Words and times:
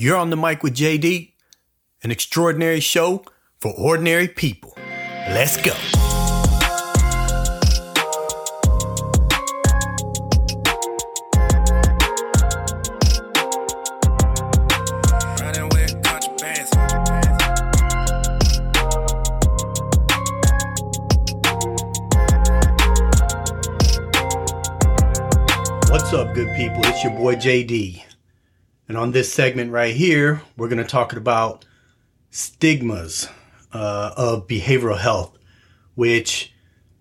You're 0.00 0.16
on 0.16 0.30
the 0.30 0.36
mic 0.36 0.62
with 0.62 0.74
JD, 0.74 1.32
an 2.02 2.10
extraordinary 2.10 2.80
show 2.80 3.22
for 3.60 3.70
ordinary 3.72 4.28
people. 4.28 4.72
Let's 4.78 5.58
go. 5.58 5.74
Running 15.38 15.68
with 15.68 15.92
contrabands. 16.02 16.70
What's 25.90 26.14
up, 26.14 26.34
good 26.34 26.56
people? 26.56 26.80
It's 26.86 27.04
your 27.04 27.12
boy 27.12 27.34
JD. 27.36 28.09
And 28.90 28.98
on 28.98 29.12
this 29.12 29.32
segment 29.32 29.70
right 29.70 29.94
here, 29.94 30.42
we're 30.56 30.66
going 30.66 30.82
to 30.82 30.84
talk 30.84 31.12
about 31.12 31.64
stigmas 32.30 33.28
uh, 33.72 34.10
of 34.16 34.48
behavioral 34.48 34.98
health, 34.98 35.38
which 35.94 36.52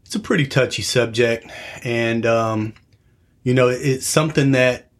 it's 0.06 0.14
a 0.14 0.20
pretty 0.20 0.46
touchy 0.46 0.84
subject. 0.84 1.50
And, 1.84 2.28
um, 2.28 2.76
you 3.42 3.56
know, 3.56 3.70
it's 3.70 4.06
something 4.06 4.52
that 4.52 4.92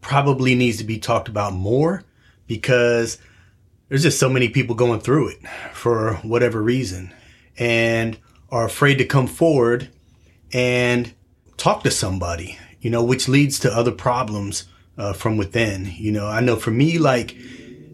probably 0.00 0.54
needs 0.54 0.78
to 0.78 0.84
be 0.84 1.00
talked 1.00 1.26
about 1.26 1.54
more 1.54 2.04
because 2.46 3.18
there's 3.88 4.04
just 4.04 4.20
so 4.20 4.28
many 4.28 4.48
people 4.48 4.76
going 4.76 5.00
through 5.00 5.30
it 5.30 5.40
for 5.72 6.14
whatever 6.18 6.62
reason 6.62 7.12
and 7.58 8.16
are 8.48 8.66
afraid 8.66 8.98
to 8.98 9.04
come 9.04 9.26
forward 9.26 9.88
and 10.52 11.14
talk 11.56 11.82
to 11.82 11.90
somebody, 11.90 12.60
you 12.80 12.90
know, 12.90 13.02
which 13.02 13.26
leads 13.26 13.58
to 13.58 13.76
other 13.76 13.90
problems 13.90 14.68
uh, 14.96 15.12
from 15.12 15.36
within. 15.36 15.92
You 15.96 16.12
know, 16.12 16.26
I 16.26 16.40
know 16.40 16.56
for 16.56 16.70
me, 16.70 16.98
like, 16.98 17.36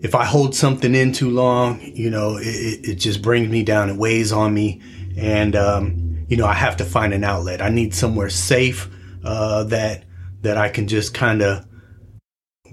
if 0.01 0.15
I 0.15 0.25
hold 0.25 0.55
something 0.55 0.95
in 0.95 1.13
too 1.13 1.31
long, 1.31 1.81
you 1.81 2.11
know, 2.11 2.37
it, 2.37 2.89
it 2.89 2.95
just 2.97 3.21
brings 3.23 3.49
me 3.49 3.63
down. 3.63 3.91
It 3.91 3.97
weighs 3.97 4.33
on 4.33 4.55
me. 4.55 4.81
And, 5.17 5.57
um, 5.57 6.27
you 6.29 6.37
know, 6.37 6.47
I 6.47 6.55
have 6.55 6.77
to 6.77 6.85
find 6.85 7.13
an 7.13 7.25
outlet. 7.25 7.61
I 7.61 7.69
need 7.69 7.95
somewhere 7.95 8.31
safe 8.31 8.89
uh, 9.25 9.65
that 9.65 10.05
that 10.43 10.57
I 10.57 10.69
can 10.69 10.87
just 10.87 11.15
kind 11.15 11.43
of 11.43 11.67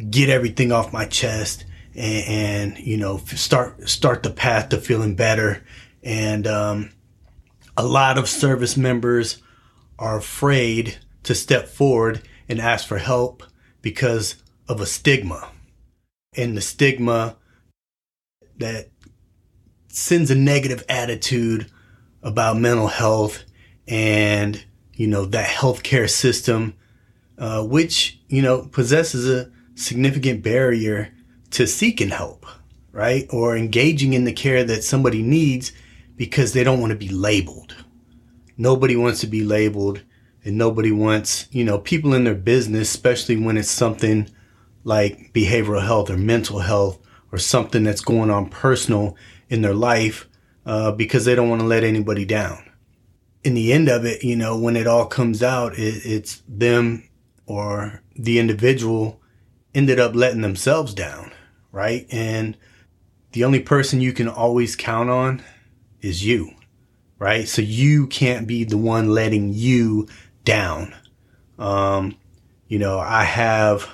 get 0.09 0.29
everything 0.29 0.71
off 0.71 0.93
my 0.93 1.05
chest 1.05 1.65
and, 1.95 2.27
and 2.27 2.77
you 2.77 2.97
know 2.97 3.17
start 3.17 3.89
start 3.89 4.23
the 4.23 4.29
path 4.29 4.69
to 4.69 4.77
feeling 4.77 5.15
better. 5.15 5.63
And 6.03 6.45
um, 6.45 6.91
a 7.75 7.85
lot 7.85 8.17
of 8.17 8.29
service 8.29 8.77
members 8.77 9.41
are 9.97 10.17
afraid 10.17 10.97
to 11.23 11.33
step 11.33 11.67
forward 11.67 12.21
and 12.47 12.59
ask 12.59 12.87
for 12.87 12.99
help 12.99 13.43
because 13.85 14.37
of 14.67 14.81
a 14.81 14.85
stigma. 14.87 15.47
And 16.35 16.57
the 16.57 16.61
stigma 16.61 17.35
that 18.57 18.89
sends 19.89 20.31
a 20.31 20.35
negative 20.35 20.83
attitude 20.89 21.67
about 22.23 22.57
mental 22.57 22.87
health 22.87 23.43
and, 23.87 24.65
you 24.95 25.05
know, 25.05 25.25
that 25.25 25.47
healthcare 25.47 26.09
system, 26.09 26.73
uh, 27.37 27.63
which, 27.63 28.19
you 28.27 28.41
know, 28.41 28.65
possesses 28.65 29.29
a 29.29 29.51
significant 29.75 30.41
barrier 30.41 31.13
to 31.51 31.67
seeking 31.67 32.09
help, 32.09 32.47
right? 32.91 33.27
Or 33.29 33.55
engaging 33.55 34.13
in 34.13 34.23
the 34.23 34.33
care 34.33 34.63
that 34.63 34.83
somebody 34.83 35.21
needs 35.21 35.71
because 36.15 36.53
they 36.53 36.63
don't 36.63 36.81
want 36.81 36.89
to 36.89 36.97
be 36.97 37.09
labeled. 37.09 37.75
Nobody 38.57 38.95
wants 38.95 39.19
to 39.19 39.27
be 39.27 39.43
labeled 39.43 40.01
and 40.45 40.57
nobody 40.57 40.91
wants, 40.91 41.47
you 41.51 41.63
know, 41.63 41.79
people 41.79 42.13
in 42.13 42.23
their 42.23 42.35
business, 42.35 42.89
especially 42.89 43.35
when 43.35 43.57
it's 43.57 43.69
something 43.69 44.29
like 44.83 45.33
behavioral 45.33 45.83
health 45.83 46.09
or 46.09 46.17
mental 46.17 46.59
health 46.59 46.99
or 47.31 47.39
something 47.39 47.83
that's 47.83 48.01
going 48.01 48.29
on 48.29 48.49
personal 48.49 49.17
in 49.49 49.61
their 49.61 49.73
life, 49.73 50.29
uh, 50.65 50.91
because 50.91 51.25
they 51.25 51.35
don't 51.35 51.49
want 51.49 51.61
to 51.61 51.67
let 51.67 51.83
anybody 51.83 52.23
down. 52.23 52.63
In 53.43 53.55
the 53.55 53.73
end 53.73 53.89
of 53.89 54.05
it, 54.05 54.23
you 54.23 54.35
know, 54.35 54.57
when 54.57 54.75
it 54.75 54.87
all 54.87 55.05
comes 55.05 55.43
out, 55.43 55.73
it, 55.73 56.05
it's 56.05 56.43
them 56.47 57.09
or 57.45 58.01
the 58.15 58.39
individual 58.39 59.21
ended 59.73 59.99
up 59.99 60.15
letting 60.15 60.41
themselves 60.41 60.93
down, 60.93 61.31
right? 61.71 62.07
And 62.11 62.57
the 63.33 63.43
only 63.43 63.59
person 63.59 63.99
you 64.01 64.13
can 64.13 64.27
always 64.27 64.75
count 64.75 65.09
on 65.09 65.43
is 66.01 66.25
you, 66.25 66.51
right? 67.19 67.47
So 67.47 67.61
you 67.61 68.07
can't 68.07 68.47
be 68.47 68.63
the 68.63 68.77
one 68.77 69.09
letting 69.09 69.53
you 69.53 70.07
down. 70.45 70.95
Um, 71.59 72.15
you 72.67 72.79
know, 72.79 72.99
I 72.99 73.23
have, 73.23 73.89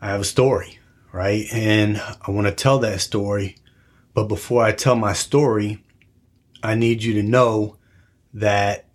I 0.00 0.08
have 0.08 0.20
a 0.20 0.24
story, 0.24 0.78
right? 1.12 1.46
And 1.52 2.00
I 2.20 2.30
want 2.30 2.46
to 2.46 2.52
tell 2.52 2.78
that 2.80 3.00
story. 3.00 3.56
But 4.12 4.24
before 4.24 4.62
I 4.62 4.72
tell 4.72 4.94
my 4.96 5.12
story, 5.12 5.82
I 6.62 6.74
need 6.74 7.02
you 7.02 7.14
to 7.14 7.22
know 7.22 7.78
that 8.34 8.86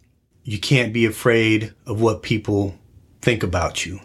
you 0.44 0.60
can't 0.60 0.94
be 0.94 1.06
afraid 1.06 1.74
of 1.86 2.02
what 2.02 2.24
people 2.24 2.76
think 3.22 3.44
about 3.44 3.86
you. 3.86 4.00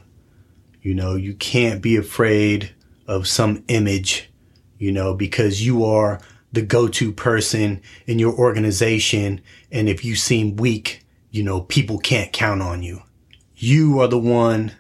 You 0.83 0.95
know, 0.95 1.15
you 1.15 1.35
can't 1.35 1.81
be 1.81 1.97
afraid 1.97 2.75
of 3.07 3.27
some 3.27 3.65
image, 3.69 4.31
you 4.79 4.93
know, 4.93 5.15
because 5.15 5.65
you 5.65 5.85
are 5.85 6.21
the 6.53 6.63
go-to 6.63 7.13
person 7.13 7.81
in 8.07 8.19
your 8.19 8.35
organization. 8.35 9.41
And 9.71 9.89
if 9.89 10.05
you 10.05 10.15
seem 10.15 10.57
weak, 10.57 11.04
you 11.35 11.43
know, 11.43 11.63
people 11.63 11.99
can't 11.99 12.33
count 12.33 12.63
on 12.63 12.85
you. 12.85 13.03
You 13.57 14.01
are 14.01 14.07
the 14.07 14.21
one 14.21 14.71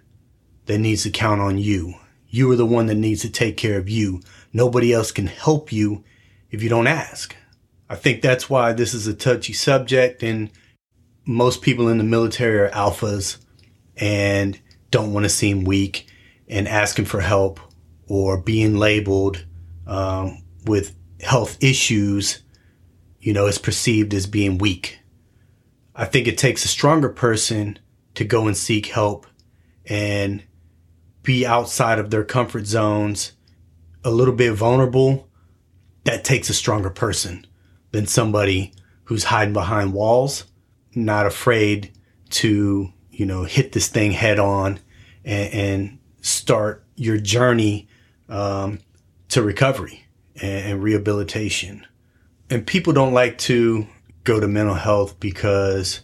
that 0.66 0.78
needs 0.78 1.02
to 1.02 1.10
count 1.10 1.40
on 1.40 1.58
you. 1.58 1.94
You 2.28 2.48
are 2.52 2.56
the 2.56 2.64
one 2.64 2.86
that 2.86 2.94
needs 2.94 3.22
to 3.22 3.28
take 3.28 3.56
care 3.56 3.76
of 3.76 3.88
you. 3.88 4.20
Nobody 4.52 4.92
else 4.92 5.10
can 5.10 5.26
help 5.26 5.72
you 5.72 6.04
if 6.52 6.62
you 6.62 6.68
don't 6.68 6.86
ask. 6.86 7.34
I 7.90 7.96
think 7.96 8.22
that's 8.22 8.48
why 8.48 8.72
this 8.72 8.94
is 8.94 9.08
a 9.08 9.14
touchy 9.14 9.52
subject 9.52 10.22
and 10.22 10.48
most 11.26 11.60
people 11.60 11.88
in 11.88 11.98
the 11.98 12.04
military 12.04 12.60
are 12.60 12.70
alphas 12.70 13.38
and 13.96 14.56
don't 14.92 15.12
want 15.12 15.24
to 15.24 15.30
seem 15.30 15.64
weak 15.64 16.06
and 16.46 16.68
asking 16.68 17.06
for 17.06 17.20
help 17.20 17.58
or 18.06 18.38
being 18.38 18.76
labeled 18.76 19.44
um, 19.88 20.40
with 20.66 20.94
health 21.20 21.60
issues, 21.60 22.44
you 23.18 23.32
know, 23.32 23.46
is 23.46 23.58
perceived 23.58 24.14
as 24.14 24.28
being 24.28 24.58
weak. 24.58 25.00
I 25.94 26.04
think 26.04 26.26
it 26.26 26.38
takes 26.38 26.64
a 26.64 26.68
stronger 26.68 27.08
person 27.08 27.78
to 28.14 28.24
go 28.24 28.46
and 28.46 28.56
seek 28.56 28.86
help 28.86 29.26
and 29.86 30.42
be 31.22 31.46
outside 31.46 31.98
of 31.98 32.10
their 32.10 32.24
comfort 32.24 32.66
zones, 32.66 33.32
a 34.02 34.10
little 34.10 34.34
bit 34.34 34.52
vulnerable. 34.54 35.28
That 36.04 36.24
takes 36.24 36.50
a 36.50 36.54
stronger 36.54 36.90
person 36.90 37.46
than 37.92 38.06
somebody 38.06 38.72
who's 39.04 39.24
hiding 39.24 39.54
behind 39.54 39.92
walls, 39.92 40.44
not 40.94 41.26
afraid 41.26 41.92
to, 42.30 42.92
you 43.10 43.26
know, 43.26 43.44
hit 43.44 43.72
this 43.72 43.88
thing 43.88 44.12
head 44.12 44.38
on 44.38 44.80
and, 45.24 45.54
and 45.54 45.98
start 46.20 46.84
your 46.96 47.18
journey 47.18 47.88
um, 48.28 48.80
to 49.28 49.42
recovery 49.42 50.06
and, 50.40 50.72
and 50.72 50.82
rehabilitation. 50.82 51.86
And 52.50 52.66
people 52.66 52.92
don't 52.92 53.14
like 53.14 53.38
to 53.38 53.86
go 54.24 54.40
to 54.40 54.48
mental 54.48 54.74
health 54.74 55.20
because 55.20 56.00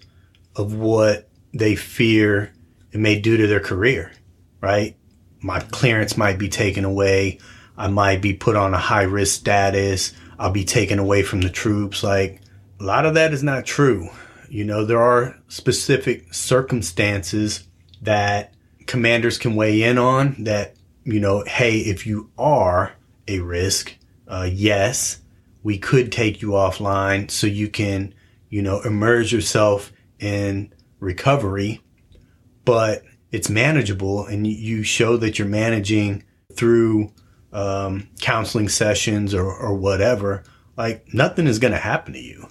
of 0.55 0.75
what 0.75 1.29
they 1.53 1.75
fear 1.75 2.53
it 2.93 2.99
may 2.99 3.19
do 3.19 3.37
to 3.37 3.47
their 3.47 3.61
career, 3.61 4.13
right? 4.61 4.97
My 5.41 5.61
clearance 5.61 6.17
might 6.17 6.39
be 6.39 6.49
taken 6.49 6.85
away. 6.85 7.39
I 7.77 7.89
might 7.89 8.21
be 8.21 8.35
put 8.35 8.57
on 8.57 8.75
a 8.75 8.79
high 8.79 9.03
risk 9.03 9.41
status. 9.41 10.13
I'll 10.39 10.51
be 10.51 10.65
taken 10.65 10.99
away 10.99 11.23
from 11.23 11.41
the 11.41 11.51
troops. 11.51 12.03
Like 12.03 12.43
a 12.79 12.85
lot 12.85 13.07
of 13.07 13.15
that 13.15 13.33
is 13.33 13.43
not 13.43 13.65
true. 13.65 14.09
You 14.49 14.65
know, 14.65 14.85
there 14.85 15.01
are 15.01 15.39
specific 15.49 16.35
circumstances 16.35 17.67
that 18.03 18.55
commanders 18.87 19.39
can 19.39 19.55
weigh 19.55 19.83
in 19.83 19.99
on 19.99 20.35
that, 20.41 20.75
you 21.05 21.21
know, 21.21 21.45
hey, 21.47 21.79
if 21.79 22.07
you 22.07 22.31
are 22.37 22.93
a 23.29 23.39
risk, 23.39 23.97
uh, 24.27 24.49
yes, 24.51 25.20
we 25.63 25.79
could 25.79 26.11
take 26.11 26.41
you 26.43 26.51
offline 26.51 27.31
so 27.31 27.47
you 27.47 27.69
can, 27.69 28.15
you 28.49 28.63
know, 28.63 28.81
immerse 28.81 29.33
yourself 29.33 29.93
in 30.19 30.73
recovery, 30.99 31.81
but 32.65 33.03
it's 33.31 33.49
manageable 33.49 34.27
and 34.27 34.47
you 34.47 34.83
show 34.83 35.17
that 35.17 35.39
you're 35.39 35.49
managing 35.49 36.25
through 36.53 37.13
um, 37.53 38.09
counseling 38.21 38.69
sessions 38.69 39.35
or, 39.35 39.47
or 39.47 39.75
whatever. 39.75 40.43
Like 40.77 41.13
nothing 41.13 41.47
is 41.47 41.59
going 41.59 41.73
to 41.73 41.79
happen 41.79 42.13
to 42.15 42.21
you. 42.21 42.49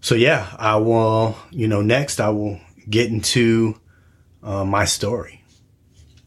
So 0.00 0.14
yeah, 0.14 0.54
I 0.58 0.76
will, 0.76 1.36
you 1.50 1.68
know, 1.68 1.82
next 1.82 2.20
I 2.20 2.30
will 2.30 2.60
get 2.88 3.10
into 3.10 3.78
uh, 4.42 4.64
my 4.64 4.84
story. 4.84 5.44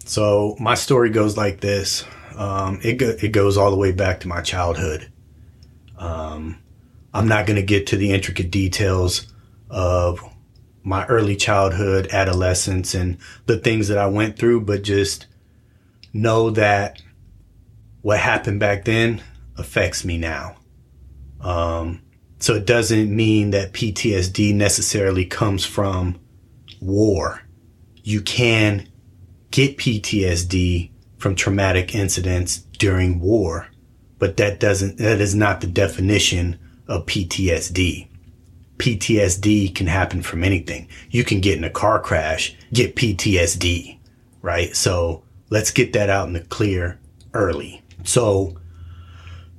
So 0.05 0.55
my 0.59 0.75
story 0.75 1.09
goes 1.09 1.37
like 1.37 1.61
this. 1.61 2.05
Um, 2.35 2.79
it 2.83 2.93
go, 2.93 3.09
it 3.09 3.31
goes 3.31 3.57
all 3.57 3.71
the 3.71 3.77
way 3.77 3.91
back 3.91 4.19
to 4.21 4.27
my 4.27 4.41
childhood. 4.41 5.11
Um, 6.03 6.59
I'm 7.13 7.29
not 7.29 7.45
going 7.45 7.55
to 7.55 7.63
get 7.63 7.87
to 7.87 7.95
the 7.95 8.11
intricate 8.11 8.51
details 8.51 9.33
of 9.69 10.19
my 10.83 11.05
early 11.05 11.37
childhood, 11.37 12.09
adolescence, 12.11 12.93
and 12.93 13.17
the 13.45 13.57
things 13.57 13.87
that 13.87 13.97
I 13.97 14.07
went 14.07 14.37
through, 14.37 14.61
but 14.61 14.83
just 14.83 15.27
know 16.11 16.49
that 16.51 17.01
what 18.01 18.19
happened 18.19 18.59
back 18.59 18.83
then 18.83 19.23
affects 19.57 20.03
me 20.03 20.17
now. 20.17 20.57
Um, 21.39 22.01
so 22.39 22.55
it 22.55 22.65
doesn't 22.65 23.15
mean 23.15 23.51
that 23.51 23.71
PTSD 23.71 24.53
necessarily 24.53 25.25
comes 25.25 25.65
from 25.65 26.19
war. 26.81 27.43
You 28.03 28.21
can 28.21 28.89
get 29.51 29.77
PTSD 29.77 30.91
from 31.17 31.35
traumatic 31.35 31.95
incidents 31.95 32.57
during 32.57 33.21
war, 33.21 33.67
but 34.23 34.37
that 34.37 34.57
doesn't, 34.57 34.99
that 34.99 35.19
is 35.19 35.35
not 35.35 35.59
the 35.59 35.67
definition 35.67 36.57
of 36.87 37.05
PTSD. 37.07 38.07
PTSD 38.77 39.75
can 39.75 39.87
happen 39.87 40.21
from 40.21 40.45
anything. 40.45 40.87
You 41.09 41.25
can 41.25 41.41
get 41.41 41.57
in 41.57 41.65
a 41.65 41.69
car 41.69 41.99
crash, 41.99 42.55
get 42.71 42.95
PTSD, 42.95 43.97
right? 44.41 44.73
So 44.77 45.25
let's 45.49 45.71
get 45.71 45.91
that 45.91 46.09
out 46.09 46.27
in 46.27 46.33
the 46.35 46.39
clear 46.39 47.01
early. 47.33 47.81
So 48.05 48.57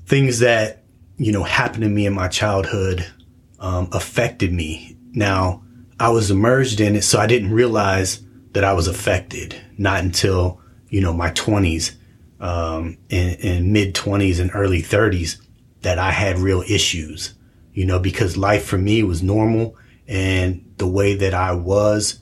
things 0.07 0.39
that, 0.39 0.83
you 1.19 1.31
know, 1.31 1.43
happened 1.43 1.83
to 1.83 1.91
me 1.91 2.07
in 2.07 2.15
my 2.15 2.29
childhood 2.29 3.07
um, 3.61 3.91
affected 3.93 4.51
me. 4.51 4.97
Now, 5.13 5.63
I 6.01 6.09
was 6.09 6.31
immersed 6.31 6.81
in 6.81 6.97
it, 6.97 7.05
so 7.05 7.21
I 7.21 7.27
didn't 7.27 7.53
realize 7.53 8.23
that 8.55 8.65
I 8.65 8.73
was 8.73 8.89
affected. 8.89 9.61
Not 9.77 10.03
until, 10.03 10.59
you 10.89 11.03
know, 11.03 11.13
my 11.13 11.33
20s, 11.33 11.97
um, 12.45 12.99
and, 13.11 13.39
and 13.43 13.73
mid 13.73 13.95
20s 13.95 14.39
and 14.39 14.51
early 14.53 14.83
30s 14.83 15.41
that 15.81 15.99
I 15.99 16.11
had 16.11 16.39
real 16.39 16.63
issues, 16.69 17.33
you 17.73 17.87
know, 17.87 17.99
because 17.99 18.37
life 18.37 18.67
for 18.67 18.77
me 18.77 19.03
was 19.03 19.23
normal 19.23 19.77
and 20.07 20.75
the 20.77 20.87
way 20.87 21.15
that 21.15 21.33
I 21.33 21.53
was 21.53 22.21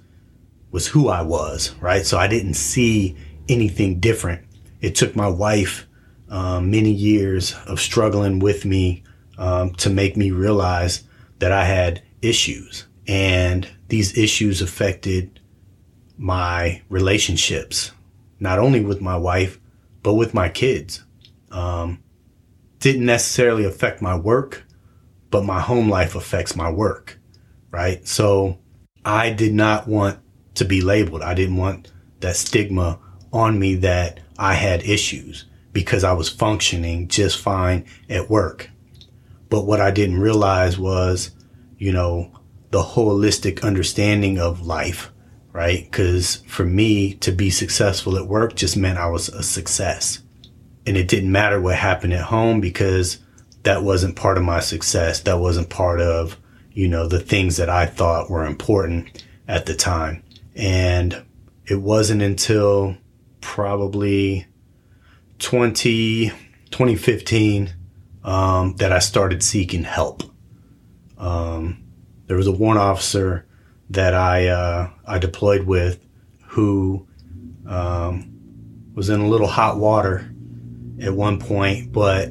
was 0.70 0.86
who 0.86 1.08
I 1.08 1.22
was, 1.22 1.74
right? 1.80 2.06
So 2.06 2.18
I 2.18 2.28
didn't 2.28 2.54
see 2.54 3.16
anything 3.48 3.98
different. 3.98 4.46
It 4.80 4.94
took 4.94 5.16
my 5.16 5.26
wife 5.28 5.88
um, 6.28 6.70
many 6.70 6.92
years 6.92 7.56
of 7.66 7.80
struggling 7.80 8.38
with 8.38 8.64
me 8.64 9.02
um, 9.38 9.72
to 9.74 9.90
make 9.90 10.16
me 10.16 10.30
realize 10.30 11.02
that 11.40 11.50
I 11.50 11.64
had 11.64 12.00
issues. 12.22 12.86
And 13.08 13.68
these 13.88 14.16
issues 14.16 14.62
affected 14.62 15.40
my 16.16 16.80
relationships, 16.88 17.90
not 18.38 18.60
only 18.60 18.84
with 18.84 19.00
my 19.00 19.16
wife, 19.16 19.58
but 20.02 20.14
with 20.14 20.34
my 20.34 20.48
kids. 20.48 21.04
Um, 21.50 22.02
didn't 22.82 23.06
necessarily 23.06 23.64
affect 23.64 24.02
my 24.02 24.16
work, 24.16 24.64
but 25.30 25.44
my 25.44 25.60
home 25.60 25.88
life 25.88 26.16
affects 26.16 26.56
my 26.56 26.70
work, 26.70 27.20
right? 27.70 28.06
So 28.08 28.58
I 29.04 29.30
did 29.30 29.54
not 29.54 29.86
want 29.86 30.18
to 30.54 30.64
be 30.64 30.80
labeled. 30.80 31.22
I 31.22 31.34
didn't 31.34 31.56
want 31.56 31.92
that 32.20 32.34
stigma 32.34 32.98
on 33.32 33.58
me 33.58 33.76
that 33.76 34.20
I 34.36 34.54
had 34.54 34.82
issues 34.82 35.44
because 35.72 36.02
I 36.02 36.12
was 36.12 36.28
functioning 36.28 37.06
just 37.06 37.38
fine 37.38 37.86
at 38.08 38.28
work. 38.28 38.68
But 39.48 39.64
what 39.64 39.80
I 39.80 39.92
didn't 39.92 40.18
realize 40.18 40.76
was, 40.76 41.30
you 41.78 41.92
know, 41.92 42.32
the 42.70 42.82
holistic 42.82 43.62
understanding 43.62 44.38
of 44.40 44.66
life, 44.66 45.11
right? 45.52 45.84
Because 45.84 46.36
for 46.46 46.64
me 46.64 47.14
to 47.14 47.30
be 47.30 47.50
successful 47.50 48.16
at 48.16 48.26
work 48.26 48.54
just 48.56 48.76
meant 48.76 48.98
I 48.98 49.08
was 49.08 49.28
a 49.28 49.42
success. 49.42 50.22
And 50.86 50.96
it 50.96 51.08
didn't 51.08 51.30
matter 51.30 51.60
what 51.60 51.76
happened 51.76 52.14
at 52.14 52.24
home 52.24 52.60
because 52.60 53.18
that 53.62 53.82
wasn't 53.82 54.16
part 54.16 54.38
of 54.38 54.44
my 54.44 54.60
success. 54.60 55.20
That 55.20 55.38
wasn't 55.38 55.70
part 55.70 56.00
of, 56.00 56.38
you 56.72 56.88
know, 56.88 57.06
the 57.06 57.20
things 57.20 57.58
that 57.58 57.68
I 57.68 57.86
thought 57.86 58.30
were 58.30 58.44
important 58.44 59.24
at 59.46 59.66
the 59.66 59.74
time. 59.74 60.24
And 60.56 61.22
it 61.66 61.80
wasn't 61.80 62.22
until 62.22 62.96
probably 63.40 64.46
20, 65.38 66.28
2015 66.70 67.74
um, 68.24 68.76
that 68.76 68.92
I 68.92 68.98
started 68.98 69.42
seeking 69.42 69.84
help. 69.84 70.22
Um, 71.18 71.84
there 72.26 72.36
was 72.36 72.46
a 72.46 72.52
warrant 72.52 72.80
officer 72.80 73.46
that 73.92 74.14
I 74.14 74.48
uh, 74.48 74.90
I 75.06 75.18
deployed 75.18 75.66
with 75.66 76.00
who 76.44 77.06
um, 77.66 78.32
was 78.94 79.08
in 79.08 79.20
a 79.20 79.28
little 79.28 79.46
hot 79.46 79.78
water 79.78 80.30
at 81.00 81.12
one 81.14 81.38
point, 81.38 81.92
but 81.92 82.28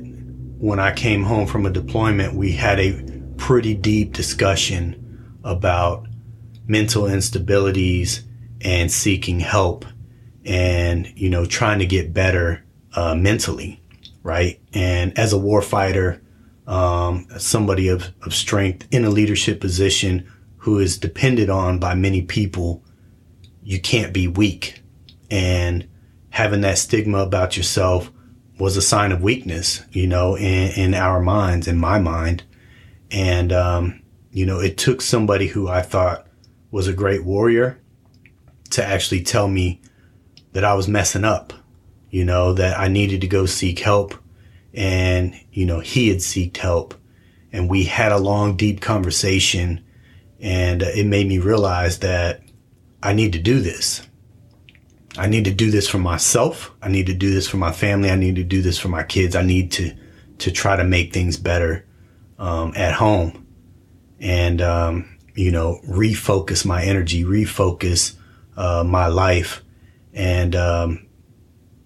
when 0.58 0.80
I 0.80 0.94
came 0.94 1.24
home 1.24 1.48
from 1.48 1.66
a 1.66 1.70
deployment, 1.70 2.36
we 2.36 2.52
had 2.52 2.80
a 2.80 3.04
pretty 3.38 3.74
deep 3.74 4.14
discussion 4.14 5.40
about 5.44 6.08
mental 6.68 7.04
instabilities 7.04 8.22
and 8.62 8.92
seeking 8.92 9.40
help 9.40 9.86
and 10.46 11.12
you 11.16 11.30
know 11.30 11.46
trying 11.46 11.80
to 11.80 11.86
get 11.86 12.14
better 12.14 12.64
uh, 12.94 13.16
mentally, 13.16 13.82
right? 14.24 14.60
And 14.74 15.18
as 15.18 15.34
a 15.34 15.38
warfighter, 15.38 16.22
um, 16.68 17.28
somebody 17.38 17.88
of, 17.88 18.10
of 18.22 18.34
strength 18.34 18.88
in 18.92 19.06
a 19.06 19.10
leadership 19.10 19.60
position 19.60 20.32
who 20.62 20.80
is 20.80 20.98
depended 20.98 21.50
on 21.50 21.80
by 21.80 21.94
many 21.94 22.22
people, 22.22 22.84
you 23.64 23.80
can't 23.80 24.14
be 24.14 24.28
weak. 24.28 24.82
And 25.30 25.88
having 26.30 26.62
that 26.62 26.78
stigma 26.78 27.20
about 27.20 27.58
yourself 27.58 28.12
was 28.60 28.78
a 28.78 28.82
sign 28.82 29.12
of 29.12 29.22
weakness, 29.22 29.84
you 29.92 30.08
know, 30.08 30.36
in, 30.36 30.72
in 30.72 30.94
our 30.94 31.22
minds, 31.22 31.68
in 31.68 31.78
my 31.78 32.00
mind. 32.00 32.44
And, 33.12 33.52
um, 33.52 34.02
you 34.32 34.46
know, 34.46 34.60
it 34.60 34.78
took 34.78 35.02
somebody 35.02 35.48
who 35.48 35.68
I 35.68 35.82
thought 35.82 36.28
was 36.72 36.88
a 36.88 36.94
great 36.94 37.24
warrior 37.24 37.80
to 38.72 38.86
actually 38.86 39.24
tell 39.24 39.48
me 39.48 39.82
that 40.54 40.64
I 40.64 40.74
was 40.74 40.88
messing 40.88 41.24
up 41.24 41.54
you 42.12 42.26
know, 42.26 42.54
that 42.54 42.78
I 42.78 42.90
needed 42.90 43.22
to 43.22 43.28
go 43.28 43.46
seek 43.46 43.80
help. 43.80 44.14
And, 44.74 45.34
you 45.52 45.66
know, 45.66 45.80
he 45.80 46.10
had 46.10 46.22
sought 46.22 46.58
help. 46.58 46.94
And 47.52 47.70
we 47.70 47.86
had 47.86 48.12
a 48.12 48.20
long, 48.20 48.56
deep 48.56 48.82
conversation. 48.82 49.84
And 50.42 50.82
it 50.82 51.06
made 51.06 51.28
me 51.28 51.38
realize 51.38 52.00
that 52.00 52.42
I 53.04 53.14
need 53.14 53.34
to 53.34 53.40
do 53.40 53.60
this. 53.60 54.08
I 55.18 55.28
need 55.28 55.46
to 55.46 55.52
do 55.54 55.72
this 55.72 55.88
for 55.88 55.98
myself. 55.98 56.72
I 56.82 56.88
need 56.90 57.08
to 57.08 57.14
do 57.14 57.34
this 57.34 57.48
for 57.48 57.58
my 57.58 57.72
family. 57.72 58.10
I 58.10 58.16
need 58.16 58.38
to 58.38 58.44
do 58.44 58.62
this 58.62 58.80
for 58.80 58.88
my 58.88 59.04
kids. 59.04 59.36
I 59.36 59.44
need 59.44 59.72
to, 59.74 59.94
to 60.40 60.52
try 60.52 60.76
to 60.76 60.84
make 60.84 61.14
things 61.14 61.38
better 61.38 61.86
um, 62.40 62.74
at 62.76 62.94
home 62.94 63.46
and, 64.20 64.62
um, 64.62 65.18
you 65.36 65.52
know, 65.52 65.80
refocus 65.88 66.66
my 66.66 66.84
energy, 66.84 67.24
refocus 67.24 68.16
uh, 68.56 68.84
my 68.86 69.08
life. 69.08 69.64
And, 70.14 70.56
um, 70.56 71.08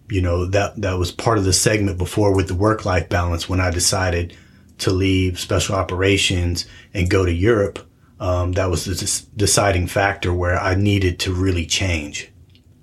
you 0.09 0.21
know, 0.21 0.45
that, 0.47 0.79
that 0.81 0.97
was 0.97 1.11
part 1.11 1.37
of 1.37 1.45
the 1.45 1.53
segment 1.53 1.97
before 1.97 2.35
with 2.35 2.47
the 2.47 2.55
work 2.55 2.85
life 2.85 3.09
balance 3.09 3.49
when 3.49 3.59
I 3.59 3.71
decided 3.71 4.35
to 4.79 4.91
leave 4.91 5.39
special 5.39 5.75
operations 5.75 6.65
and 6.93 7.09
go 7.09 7.25
to 7.25 7.33
Europe. 7.33 7.79
Um, 8.19 8.53
that 8.53 8.69
was 8.69 8.85
the 8.85 9.25
deciding 9.35 9.87
factor 9.87 10.33
where 10.33 10.57
I 10.57 10.75
needed 10.75 11.19
to 11.19 11.33
really 11.33 11.65
change. 11.65 12.31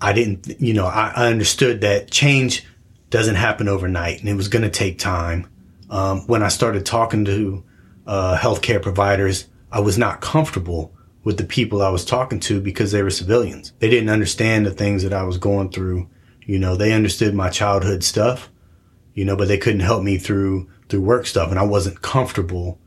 I 0.00 0.12
didn't, 0.12 0.60
you 0.60 0.74
know, 0.74 0.86
I, 0.86 1.12
I 1.14 1.26
understood 1.28 1.80
that 1.80 2.10
change 2.10 2.66
doesn't 3.10 3.36
happen 3.36 3.68
overnight 3.68 4.20
and 4.20 4.28
it 4.28 4.34
was 4.34 4.48
going 4.48 4.62
to 4.62 4.70
take 4.70 4.98
time. 4.98 5.48
Um, 5.88 6.26
when 6.26 6.42
I 6.42 6.48
started 6.48 6.84
talking 6.84 7.24
to 7.26 7.64
uh, 8.06 8.36
healthcare 8.36 8.82
providers, 8.82 9.46
I 9.70 9.80
was 9.80 9.96
not 9.96 10.20
comfortable 10.20 10.94
with 11.24 11.38
the 11.38 11.44
people 11.44 11.80
I 11.80 11.90
was 11.90 12.04
talking 12.04 12.40
to 12.40 12.60
because 12.60 12.92
they 12.92 13.02
were 13.02 13.10
civilians. 13.10 13.72
They 13.78 13.88
didn't 13.88 14.10
understand 14.10 14.66
the 14.66 14.70
things 14.70 15.02
that 15.02 15.12
I 15.12 15.22
was 15.22 15.38
going 15.38 15.70
through 15.70 16.08
you 16.44 16.58
know, 16.58 16.76
they 16.76 16.92
understood 16.92 17.34
my 17.34 17.50
childhood 17.50 18.02
stuff, 18.02 18.50
you 19.14 19.24
know, 19.24 19.36
but 19.36 19.48
they 19.48 19.58
couldn't 19.58 19.80
help 19.80 20.02
me 20.02 20.18
through 20.18 20.68
through 20.88 21.00
work 21.00 21.26
stuff 21.26 21.50
and 21.50 21.58
I 21.58 21.62
wasn't 21.62 22.02
comfortable 22.02 22.78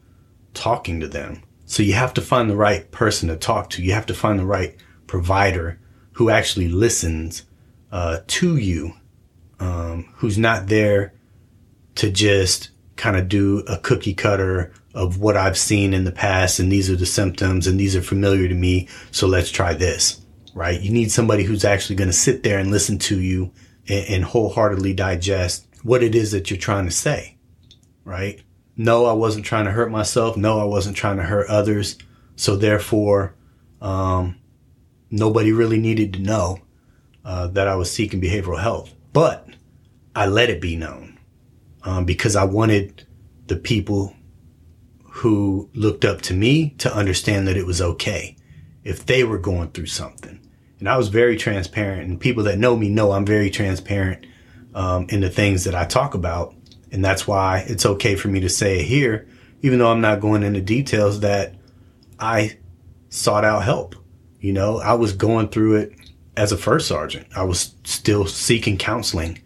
talking 0.53 0.99
to 0.99 1.07
them. 1.07 1.41
So 1.65 1.83
you 1.83 1.93
have 1.93 2.13
to 2.15 2.21
find 2.21 2.49
the 2.49 2.55
right 2.55 2.89
person 2.91 3.29
to 3.29 3.35
talk 3.35 3.69
to. 3.71 3.83
You 3.83 3.93
have 3.93 4.05
to 4.07 4.13
find 4.13 4.39
the 4.39 4.45
right 4.45 4.75
provider 5.07 5.79
who 6.13 6.29
actually 6.29 6.69
listens 6.69 7.43
uh, 7.91 8.19
to 8.27 8.57
you, 8.57 8.93
um, 9.59 10.13
who's 10.17 10.37
not 10.37 10.67
there 10.67 11.13
to 11.95 12.11
just 12.11 12.69
kind 12.95 13.17
of 13.17 13.27
do 13.27 13.59
a 13.67 13.77
cookie 13.77 14.13
cutter 14.13 14.73
of 14.93 15.19
what 15.19 15.35
I've 15.35 15.57
seen 15.57 15.93
in 15.93 16.05
the 16.05 16.11
past 16.11 16.59
and 16.59 16.71
these 16.71 16.89
are 16.89 16.95
the 16.95 17.05
symptoms 17.05 17.67
and 17.67 17.79
these 17.79 17.95
are 17.95 18.01
familiar 18.01 18.47
to 18.47 18.55
me. 18.55 18.87
So 19.11 19.27
let's 19.27 19.51
try 19.51 19.73
this 19.73 20.25
right? 20.55 20.81
You 20.81 20.91
need 20.91 21.11
somebody 21.11 21.43
who's 21.43 21.65
actually 21.65 21.97
going 21.97 22.09
to 22.09 22.13
sit 22.13 22.41
there 22.41 22.57
and 22.57 22.71
listen 22.71 22.97
to 22.99 23.19
you 23.19 23.51
and, 23.87 24.05
and, 24.07 24.23
wholeheartedly 24.23 24.93
digest 24.93 25.67
what 25.83 26.01
it 26.01 26.15
is 26.15 26.31
that 26.31 26.49
you're 26.49 26.57
trying 26.57 26.85
to 26.85 26.91
say, 26.91 27.37
right? 28.03 28.41
No, 28.77 29.05
I 29.05 29.13
wasn't 29.13 29.45
trying 29.45 29.65
to 29.65 29.71
hurt 29.71 29.91
myself. 29.91 30.35
No, 30.35 30.59
I 30.59 30.65
wasn't 30.65 30.97
trying 30.97 31.17
to 31.17 31.23
hurt 31.23 31.47
others. 31.49 31.97
So 32.35 32.55
therefore, 32.55 33.35
um, 33.81 34.37
nobody 35.09 35.51
really 35.51 35.79
needed 35.79 36.13
to 36.13 36.19
know 36.19 36.59
uh, 37.23 37.47
that 37.47 37.67
I 37.67 37.75
was 37.75 37.91
seeking 37.91 38.21
behavioral 38.21 38.61
health. 38.61 38.93
But 39.13 39.47
I 40.15 40.25
let 40.27 40.49
it 40.49 40.59
be 40.59 40.75
known 40.75 41.19
um, 41.83 42.05
because 42.05 42.35
I 42.35 42.43
wanted 42.43 43.05
the 43.47 43.55
people 43.55 44.15
who 45.03 45.69
looked 45.73 46.03
up 46.03 46.21
to 46.23 46.33
me 46.33 46.71
to 46.79 46.93
understand 46.93 47.47
that 47.47 47.57
it 47.57 47.65
was 47.65 47.81
okay 47.81 48.35
if 48.83 49.05
they 49.05 49.23
were 49.23 49.37
going 49.37 49.69
through 49.71 49.85
something 49.85 50.45
and 50.79 50.89
I 50.89 50.97
was 50.97 51.07
very 51.07 51.37
transparent. 51.37 52.09
And 52.09 52.19
people 52.19 52.43
that 52.43 52.59
know 52.59 52.75
me 52.75 52.89
know 52.89 53.11
I'm 53.11 53.25
very 53.25 53.49
transparent 53.49 54.25
um, 54.73 55.07
in 55.09 55.21
the 55.21 55.29
things 55.29 55.63
that 55.63 55.75
I 55.75 55.85
talk 55.85 56.13
about. 56.13 56.54
And 56.91 57.03
that's 57.03 57.27
why 57.27 57.65
it's 57.67 57.85
okay 57.85 58.15
for 58.15 58.27
me 58.27 58.39
to 58.41 58.49
say 58.49 58.79
it 58.79 58.85
here, 58.85 59.27
even 59.61 59.79
though 59.79 59.91
I'm 59.91 60.01
not 60.01 60.21
going 60.21 60.43
into 60.43 60.61
details 60.61 61.21
that 61.21 61.55
I 62.19 62.57
sought 63.09 63.45
out 63.45 63.63
help. 63.63 63.95
You 64.39 64.53
know, 64.53 64.79
I 64.79 64.93
was 64.93 65.13
going 65.13 65.49
through 65.49 65.77
it 65.77 65.93
as 66.37 66.51
a 66.51 66.57
first 66.57 66.87
sergeant. 66.87 67.27
I 67.35 67.43
was 67.43 67.75
still 67.83 68.25
seeking 68.27 68.77
counseling. 68.77 69.41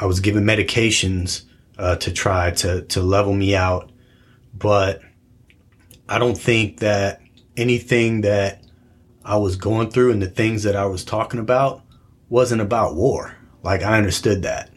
I 0.00 0.06
was 0.06 0.20
given 0.20 0.44
medications 0.44 1.44
uh, 1.78 1.96
to 1.96 2.12
try 2.12 2.50
to 2.50 2.82
to 2.82 3.02
level 3.02 3.34
me 3.34 3.54
out, 3.54 3.90
but 4.54 5.00
I 6.08 6.18
don't 6.18 6.36
think 6.36 6.80
that 6.80 7.20
anything 7.56 8.22
that 8.22 8.62
I 9.24 9.36
was 9.36 9.56
going 9.56 9.90
through 9.90 10.12
and 10.12 10.22
the 10.22 10.26
things 10.26 10.62
that 10.62 10.76
I 10.76 10.86
was 10.86 11.04
talking 11.04 11.40
about 11.40 11.82
wasn't 12.28 12.62
about 12.62 12.96
war. 12.96 13.36
Like 13.62 13.82
I 13.82 13.98
understood 13.98 14.42
that, 14.42 14.69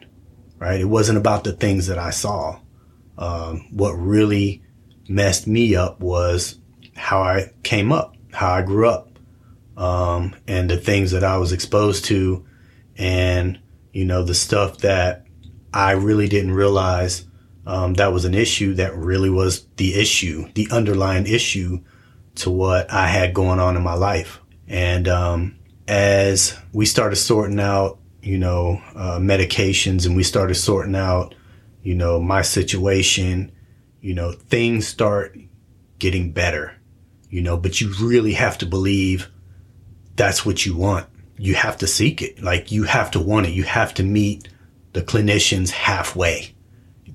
right? 0.63 0.79
It 0.79 0.86
wasn't 0.86 1.17
about 1.17 1.43
the 1.43 1.51
things 1.51 1.88
that 1.88 2.00
I 2.00 2.12
saw. 2.12 2.58
Um, 3.17 3.67
what 3.72 3.91
really 3.91 4.63
messed 5.10 5.46
me 5.46 5.75
up 5.75 6.00
was 6.00 6.58
how 6.96 7.22
I 7.22 7.51
came 7.63 7.91
up, 7.91 8.15
how 8.32 8.53
I 8.53 8.62
grew 8.62 8.88
up, 8.88 9.10
um, 9.75 10.34
and 10.48 10.70
the 10.70 10.77
things 10.77 11.12
that 11.12 11.24
I 11.25 11.36
was 11.38 11.51
exposed 11.51 12.05
to, 12.05 12.46
and 12.98 13.60
you 13.91 14.05
know 14.05 14.24
the 14.24 14.34
stuff 14.34 14.77
that 14.79 15.25
I 15.74 15.91
really 15.91 16.29
didn't 16.29 16.53
realize 16.53 17.25
um, 17.65 17.96
that 17.96 18.13
was 18.13 18.24
an 18.24 18.34
issue 18.34 18.75
that 18.75 18.96
really 18.96 19.29
was 19.29 19.65
the 19.75 19.96
issue, 20.00 20.50
the 20.53 20.70
underlying 20.72 21.27
issue 21.27 21.82
to 22.36 22.50
what 22.50 22.89
I 22.89 23.08
had 23.08 23.34
going 23.34 23.60
on 23.60 23.75
in 23.75 23.84
my 23.84 23.96
life. 23.96 24.39
And 24.70 25.10
um, 25.10 25.60
as 25.89 26.58
we 26.72 26.86
started 26.86 27.17
sorting 27.17 27.60
out, 27.60 28.00
you 28.23 28.37
know, 28.37 28.81
uh, 28.95 29.19
medications 29.19 30.05
and 30.05 30.15
we 30.15 30.23
started 30.23 30.55
sorting 30.55 30.95
out, 30.95 31.35
you 31.83 31.93
know, 31.93 32.21
my 32.21 32.41
situation, 32.41 33.51
you 34.01 34.13
know, 34.13 34.31
things 34.31 34.87
start 34.87 35.37
getting 35.99 36.31
better, 36.31 36.73
you 37.29 37.41
know, 37.41 37.57
but 37.57 37.81
you 37.81 37.93
really 37.99 38.33
have 38.33 38.57
to 38.57 38.65
believe 38.65 39.29
that's 40.15 40.45
what 40.45 40.65
you 40.65 40.75
want. 40.75 41.05
You 41.37 41.55
have 41.55 41.77
to 41.79 41.87
seek 41.87 42.21
it. 42.21 42.41
Like 42.41 42.71
you 42.71 42.83
have 42.83 43.11
to 43.11 43.19
want 43.19 43.47
it. 43.47 43.53
You 43.53 43.63
have 43.63 43.93
to 43.95 44.03
meet 44.03 44.47
the 44.93 45.01
clinicians 45.01 45.71
halfway. 45.71 46.55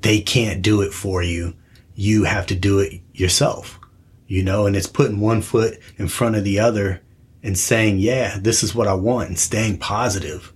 They 0.00 0.20
can't 0.20 0.62
do 0.62 0.82
it 0.82 0.92
for 0.92 1.22
you. 1.22 1.54
You 1.94 2.24
have 2.24 2.46
to 2.46 2.54
do 2.54 2.80
it 2.80 3.00
yourself, 3.14 3.80
you 4.26 4.42
know, 4.42 4.66
and 4.66 4.76
it's 4.76 4.86
putting 4.86 5.20
one 5.20 5.42
foot 5.42 5.78
in 5.96 6.08
front 6.08 6.36
of 6.36 6.44
the 6.44 6.58
other 6.58 7.00
and 7.42 7.56
saying, 7.56 7.98
yeah, 7.98 8.38
this 8.38 8.62
is 8.62 8.74
what 8.74 8.86
I 8.86 8.94
want 8.94 9.28
and 9.28 9.38
staying 9.38 9.78
positive, 9.78 10.52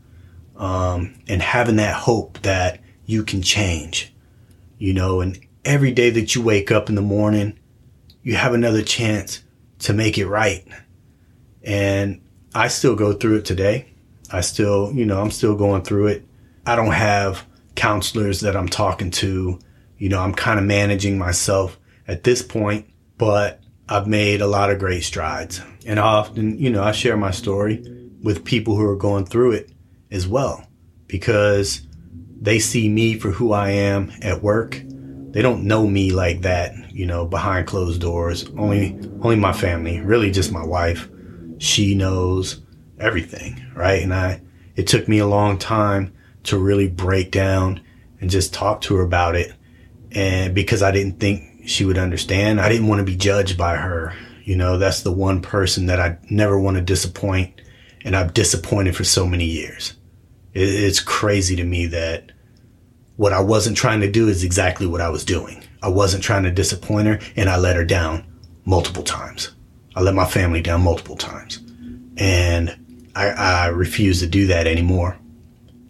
um, 0.62 1.12
and 1.26 1.42
having 1.42 1.76
that 1.76 1.96
hope 1.96 2.40
that 2.42 2.80
you 3.04 3.24
can 3.24 3.42
change, 3.42 4.14
you 4.78 4.94
know, 4.94 5.20
and 5.20 5.44
every 5.64 5.90
day 5.90 6.08
that 6.10 6.36
you 6.36 6.40
wake 6.40 6.70
up 6.70 6.88
in 6.88 6.94
the 6.94 7.02
morning, 7.02 7.58
you 8.22 8.36
have 8.36 8.54
another 8.54 8.82
chance 8.82 9.42
to 9.80 9.92
make 9.92 10.18
it 10.18 10.28
right. 10.28 10.64
And 11.64 12.22
I 12.54 12.68
still 12.68 12.94
go 12.94 13.12
through 13.12 13.38
it 13.38 13.44
today. 13.44 13.92
I 14.30 14.40
still, 14.40 14.92
you 14.92 15.04
know, 15.04 15.20
I'm 15.20 15.32
still 15.32 15.56
going 15.56 15.82
through 15.82 16.06
it. 16.06 16.24
I 16.64 16.76
don't 16.76 16.92
have 16.92 17.44
counselors 17.74 18.38
that 18.40 18.56
I'm 18.56 18.68
talking 18.68 19.10
to. 19.10 19.58
You 19.98 20.08
know, 20.08 20.20
I'm 20.20 20.32
kind 20.32 20.60
of 20.60 20.64
managing 20.64 21.18
myself 21.18 21.76
at 22.06 22.22
this 22.22 22.40
point, 22.40 22.86
but 23.18 23.60
I've 23.88 24.06
made 24.06 24.40
a 24.40 24.46
lot 24.46 24.70
of 24.70 24.78
great 24.78 25.02
strides. 25.02 25.60
And 25.84 25.98
often, 25.98 26.56
you 26.60 26.70
know, 26.70 26.84
I 26.84 26.92
share 26.92 27.16
my 27.16 27.32
story 27.32 27.84
with 28.22 28.44
people 28.44 28.76
who 28.76 28.86
are 28.86 28.96
going 28.96 29.26
through 29.26 29.52
it 29.52 29.71
as 30.12 30.28
well 30.28 30.64
because 31.08 31.86
they 32.40 32.58
see 32.58 32.88
me 32.88 33.18
for 33.18 33.30
who 33.30 33.52
I 33.52 33.70
am 33.70 34.12
at 34.22 34.42
work. 34.42 34.82
They 35.30 35.42
don't 35.42 35.64
know 35.64 35.86
me 35.86 36.12
like 36.12 36.42
that, 36.42 36.92
you 36.92 37.06
know, 37.06 37.26
behind 37.26 37.66
closed 37.66 38.00
doors. 38.00 38.48
Only 38.58 38.98
only 39.22 39.36
my 39.36 39.52
family, 39.52 40.00
really 40.00 40.30
just 40.30 40.52
my 40.52 40.64
wife. 40.64 41.08
She 41.58 41.94
knows 41.94 42.60
everything, 42.98 43.64
right? 43.74 44.02
And 44.02 44.12
I 44.12 44.42
it 44.76 44.86
took 44.86 45.08
me 45.08 45.18
a 45.18 45.26
long 45.26 45.58
time 45.58 46.12
to 46.44 46.58
really 46.58 46.88
break 46.88 47.30
down 47.30 47.80
and 48.20 48.30
just 48.30 48.54
talk 48.54 48.80
to 48.82 48.96
her 48.96 49.02
about 49.02 49.36
it. 49.36 49.52
And 50.12 50.54
because 50.54 50.82
I 50.82 50.90
didn't 50.90 51.20
think 51.20 51.68
she 51.68 51.84
would 51.84 51.98
understand, 51.98 52.60
I 52.60 52.68
didn't 52.68 52.88
want 52.88 52.98
to 52.98 53.04
be 53.04 53.16
judged 53.16 53.56
by 53.56 53.76
her. 53.76 54.14
You 54.44 54.56
know, 54.56 54.78
that's 54.78 55.02
the 55.02 55.12
one 55.12 55.40
person 55.40 55.86
that 55.86 56.00
I 56.00 56.18
never 56.30 56.58
want 56.58 56.76
to 56.76 56.82
disappoint. 56.82 57.60
And 58.04 58.16
I've 58.16 58.34
disappointed 58.34 58.96
for 58.96 59.04
so 59.04 59.26
many 59.26 59.44
years. 59.44 59.94
It, 60.54 60.68
it's 60.68 61.00
crazy 61.00 61.56
to 61.56 61.64
me 61.64 61.86
that 61.86 62.32
what 63.16 63.32
I 63.32 63.40
wasn't 63.40 63.76
trying 63.76 64.00
to 64.00 64.10
do 64.10 64.28
is 64.28 64.44
exactly 64.44 64.86
what 64.86 65.00
I 65.00 65.08
was 65.08 65.24
doing. 65.24 65.62
I 65.82 65.88
wasn't 65.88 66.22
trying 66.22 66.44
to 66.44 66.50
disappoint 66.50 67.08
her 67.08 67.20
and 67.36 67.48
I 67.48 67.56
let 67.56 67.76
her 67.76 67.84
down 67.84 68.24
multiple 68.64 69.02
times. 69.02 69.54
I 69.94 70.00
let 70.00 70.14
my 70.14 70.24
family 70.24 70.62
down 70.62 70.82
multiple 70.82 71.16
times. 71.16 71.60
And 72.16 73.10
I, 73.14 73.28
I 73.28 73.66
refuse 73.66 74.20
to 74.20 74.26
do 74.26 74.46
that 74.48 74.66
anymore. 74.66 75.18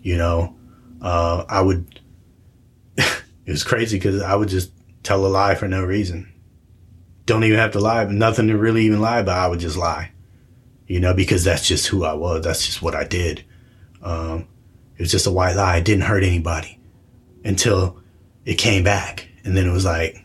You 0.02 0.16
know, 0.16 0.56
uh, 1.00 1.44
I 1.48 1.60
would, 1.60 2.00
it 2.96 3.22
was 3.46 3.64
crazy 3.64 3.98
because 3.98 4.22
I 4.22 4.34
would 4.34 4.48
just 4.48 4.72
tell 5.02 5.24
a 5.24 5.28
lie 5.28 5.54
for 5.54 5.68
no 5.68 5.84
reason. 5.84 6.32
Don't 7.24 7.44
even 7.44 7.58
have 7.58 7.72
to 7.72 7.80
lie, 7.80 8.04
nothing 8.04 8.48
to 8.48 8.56
really 8.56 8.84
even 8.84 9.00
lie 9.00 9.20
about. 9.20 9.38
I 9.38 9.46
would 9.46 9.60
just 9.60 9.76
lie, 9.76 10.10
you 10.86 10.98
know, 10.98 11.14
because 11.14 11.44
that's 11.44 11.66
just 11.66 11.86
who 11.86 12.04
I 12.04 12.14
was. 12.14 12.44
That's 12.44 12.66
just 12.66 12.82
what 12.82 12.96
I 12.96 13.04
did. 13.04 13.44
Um, 14.02 14.48
was 15.02 15.10
just 15.10 15.26
a 15.26 15.32
white 15.32 15.56
lie. 15.56 15.76
It 15.76 15.84
didn't 15.84 16.04
hurt 16.04 16.24
anybody 16.24 16.78
until 17.44 18.00
it 18.44 18.54
came 18.54 18.84
back. 18.84 19.28
And 19.44 19.56
then 19.56 19.68
it 19.68 19.72
was 19.72 19.84
like, 19.84 20.24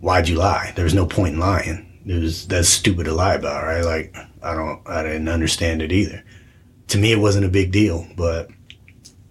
why'd 0.00 0.28
you 0.28 0.36
lie? 0.36 0.72
There 0.76 0.84
was 0.84 0.94
no 0.94 1.06
point 1.06 1.34
in 1.34 1.40
lying. 1.40 2.00
It 2.06 2.20
was, 2.20 2.46
that's 2.46 2.68
stupid 2.68 3.04
to 3.04 3.14
lie 3.14 3.34
about, 3.34 3.64
right? 3.64 3.84
Like, 3.84 4.16
I 4.42 4.54
don't, 4.54 4.86
I 4.86 5.02
didn't 5.02 5.28
understand 5.28 5.82
it 5.82 5.92
either. 5.92 6.22
To 6.88 6.98
me, 6.98 7.12
it 7.12 7.18
wasn't 7.18 7.44
a 7.44 7.50
big 7.50 7.72
deal, 7.72 8.06
but 8.16 8.48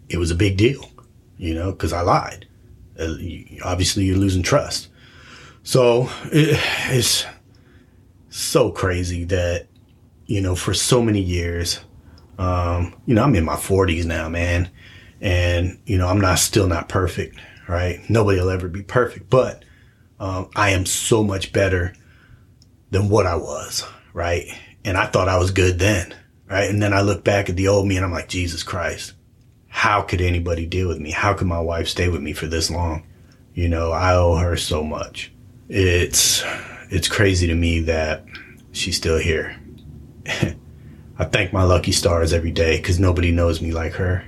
it 0.09 0.17
was 0.17 0.31
a 0.31 0.35
big 0.35 0.57
deal, 0.57 0.89
you 1.37 1.53
know, 1.53 1.71
because 1.71 1.93
I 1.93 2.01
lied. 2.01 2.47
Uh, 2.99 3.15
obviously, 3.63 4.05
you're 4.05 4.17
losing 4.17 4.43
trust. 4.43 4.89
So 5.63 6.09
it, 6.25 6.59
it's 6.89 7.25
so 8.29 8.71
crazy 8.71 9.23
that, 9.25 9.67
you 10.25 10.41
know, 10.41 10.55
for 10.55 10.73
so 10.73 11.01
many 11.01 11.21
years, 11.21 11.79
um, 12.37 12.95
you 13.05 13.15
know, 13.15 13.23
I'm 13.23 13.35
in 13.35 13.45
my 13.45 13.55
40s 13.55 14.05
now, 14.05 14.29
man. 14.29 14.69
And, 15.21 15.79
you 15.85 15.97
know, 15.97 16.07
I'm 16.07 16.21
not 16.21 16.39
still 16.39 16.67
not 16.67 16.89
perfect, 16.89 17.37
right? 17.67 18.07
Nobody 18.09 18.39
will 18.39 18.49
ever 18.49 18.67
be 18.67 18.83
perfect, 18.83 19.29
but 19.29 19.63
um, 20.19 20.49
I 20.55 20.71
am 20.71 20.85
so 20.85 21.23
much 21.23 21.53
better 21.53 21.93
than 22.91 23.09
what 23.09 23.25
I 23.25 23.35
was, 23.35 23.85
right? 24.13 24.47
And 24.85 24.97
I 24.97 25.07
thought 25.07 25.27
I 25.27 25.37
was 25.37 25.51
good 25.51 25.79
then, 25.79 26.15
right? 26.49 26.69
And 26.69 26.81
then 26.81 26.93
I 26.93 27.01
look 27.01 27.23
back 27.23 27.49
at 27.49 27.55
the 27.55 27.67
old 27.67 27.87
me 27.87 27.97
and 27.97 28.05
I'm 28.05 28.11
like, 28.11 28.29
Jesus 28.29 28.63
Christ, 28.63 29.13
how 29.67 30.01
could 30.01 30.21
anybody 30.21 30.65
deal 30.65 30.87
with 30.87 30.99
me? 30.99 31.11
How 31.11 31.33
could 31.33 31.47
my 31.47 31.59
wife 31.59 31.87
stay 31.87 32.09
with 32.09 32.21
me 32.21 32.33
for 32.33 32.47
this 32.47 32.71
long? 32.71 33.05
You 33.53 33.69
know, 33.69 33.91
I 33.91 34.15
owe 34.15 34.35
her 34.35 34.55
so 34.55 34.83
much. 34.83 35.31
It's 35.69 36.43
it's 36.89 37.07
crazy 37.07 37.47
to 37.47 37.55
me 37.55 37.81
that 37.81 38.25
she's 38.71 38.95
still 38.95 39.17
here. 39.17 39.59
I 41.19 41.25
thank 41.25 41.51
my 41.51 41.63
lucky 41.63 41.91
stars 41.91 42.33
every 42.33 42.51
day 42.51 42.77
because 42.77 42.99
nobody 42.99 43.31
knows 43.31 43.61
me 43.61 43.71
like 43.71 43.93
her, 43.93 44.23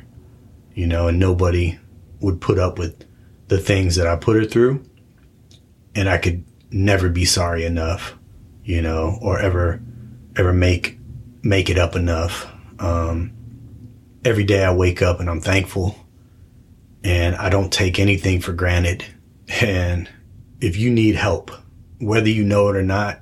you 0.74 0.88
know, 0.88 1.08
and 1.08 1.20
nobody 1.20 1.78
would 2.22 2.42
put 2.42 2.60
up 2.60 2.78
with 2.78 3.06
the 3.48 3.58
things 3.58 3.96
that 3.96 4.08
I 4.08 4.16
put 4.16 4.36
her 4.36 4.46
through. 4.46 4.84
And 5.96 6.10
I 6.10 6.18
could 6.18 6.44
never 6.72 7.10
be 7.10 7.26
sorry 7.26 7.66
enough, 7.66 8.16
you 8.64 8.82
know, 8.82 9.18
or 9.22 9.40
ever, 9.40 9.82
ever 10.36 10.54
make, 10.54 10.98
make 11.44 11.70
it 11.70 11.78
up 11.78 11.96
enough. 11.96 12.48
Um, 12.80 13.34
every 14.24 14.44
day 14.44 14.64
I 14.64 14.74
wake 14.74 15.02
up 15.02 15.20
and 15.20 15.30
I'm 15.30 15.42
thankful 15.42 15.96
and 17.04 17.36
I 17.36 17.50
don't 17.50 17.72
take 17.72 18.00
anything 18.00 18.42
for 18.42 18.54
granted. 18.54 19.06
And 19.62 20.10
if 20.62 20.78
you 20.78 20.92
need 20.92 21.16
help, 21.16 21.52
whether 22.00 22.30
you 22.30 22.44
know 22.44 22.68
it 22.70 22.76
or 22.76 22.84
not, 22.84 23.20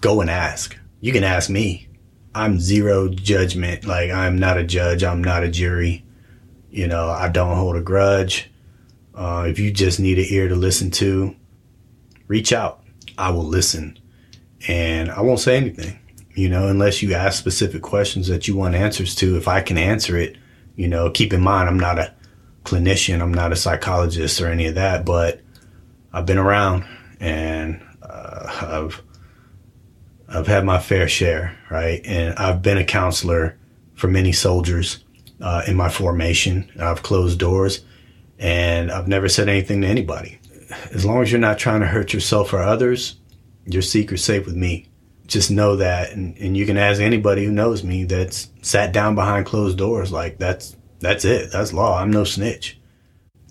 go 0.00 0.20
and 0.20 0.30
ask. 0.30 0.76
You 1.00 1.12
can 1.12 1.24
ask 1.24 1.48
me. 1.48 1.88
I'm 2.34 2.60
zero 2.60 3.08
judgment. 3.08 3.86
Like 3.86 4.10
I'm 4.10 4.38
not 4.38 4.58
a 4.58 4.64
judge. 4.64 5.02
I'm 5.02 5.24
not 5.24 5.42
a 5.42 5.50
jury. 5.50 6.04
You 6.76 6.86
know, 6.86 7.08
I 7.08 7.30
don't 7.30 7.56
hold 7.56 7.76
a 7.76 7.80
grudge. 7.80 8.50
Uh, 9.14 9.46
if 9.48 9.58
you 9.58 9.72
just 9.72 9.98
need 9.98 10.18
an 10.18 10.26
ear 10.28 10.46
to 10.46 10.54
listen 10.54 10.90
to, 10.90 11.34
reach 12.28 12.52
out. 12.52 12.82
I 13.16 13.30
will 13.30 13.46
listen, 13.46 13.98
and 14.68 15.10
I 15.10 15.22
won't 15.22 15.40
say 15.40 15.56
anything. 15.56 15.98
You 16.34 16.50
know, 16.50 16.68
unless 16.68 17.00
you 17.00 17.14
ask 17.14 17.38
specific 17.38 17.80
questions 17.80 18.28
that 18.28 18.46
you 18.46 18.54
want 18.54 18.74
answers 18.74 19.14
to. 19.14 19.38
If 19.38 19.48
I 19.48 19.62
can 19.62 19.78
answer 19.78 20.18
it, 20.18 20.36
you 20.74 20.86
know, 20.86 21.10
keep 21.10 21.32
in 21.32 21.40
mind 21.40 21.70
I'm 21.70 21.80
not 21.80 21.98
a 21.98 22.14
clinician. 22.64 23.22
I'm 23.22 23.32
not 23.32 23.52
a 23.52 23.56
psychologist 23.56 24.38
or 24.42 24.48
any 24.48 24.66
of 24.66 24.74
that, 24.74 25.06
but 25.06 25.40
I've 26.12 26.26
been 26.26 26.36
around 26.36 26.84
and 27.20 27.80
uh, 28.02 28.84
I've 28.84 29.02
I've 30.28 30.46
had 30.46 30.66
my 30.66 30.78
fair 30.78 31.08
share, 31.08 31.56
right? 31.70 32.02
And 32.04 32.34
I've 32.34 32.60
been 32.60 32.76
a 32.76 32.84
counselor 32.84 33.58
for 33.94 34.08
many 34.08 34.32
soldiers 34.32 35.05
uh, 35.40 35.62
in 35.66 35.76
my 35.76 35.88
formation. 35.88 36.70
I've 36.78 37.02
closed 37.02 37.38
doors, 37.38 37.84
And 38.38 38.90
I've 38.90 39.08
never 39.08 39.28
said 39.28 39.48
anything 39.48 39.80
to 39.82 39.86
anybody. 39.86 40.38
As 40.92 41.04
long 41.04 41.22
as 41.22 41.30
you're 41.30 41.40
not 41.40 41.58
trying 41.58 41.80
to 41.80 41.86
hurt 41.86 42.12
yourself 42.12 42.52
or 42.52 42.60
others, 42.60 43.16
your 43.64 43.82
secret's 43.82 44.24
safe 44.24 44.46
with 44.46 44.56
me. 44.56 44.88
Just 45.26 45.50
know 45.50 45.76
that, 45.76 46.12
and, 46.12 46.36
and 46.38 46.56
you 46.56 46.66
can 46.66 46.76
ask 46.76 47.00
anybody 47.00 47.44
who 47.44 47.50
knows 47.50 47.82
me 47.82 48.04
that's 48.04 48.48
sat 48.62 48.92
down 48.92 49.14
behind 49.16 49.44
closed 49.46 49.76
doors. 49.76 50.12
Like 50.12 50.38
that's 50.38 50.76
that's 51.00 51.24
it. 51.24 51.50
That's 51.50 51.72
law. 51.72 52.00
I'm 52.00 52.12
no 52.12 52.24
snitch. 52.24 52.78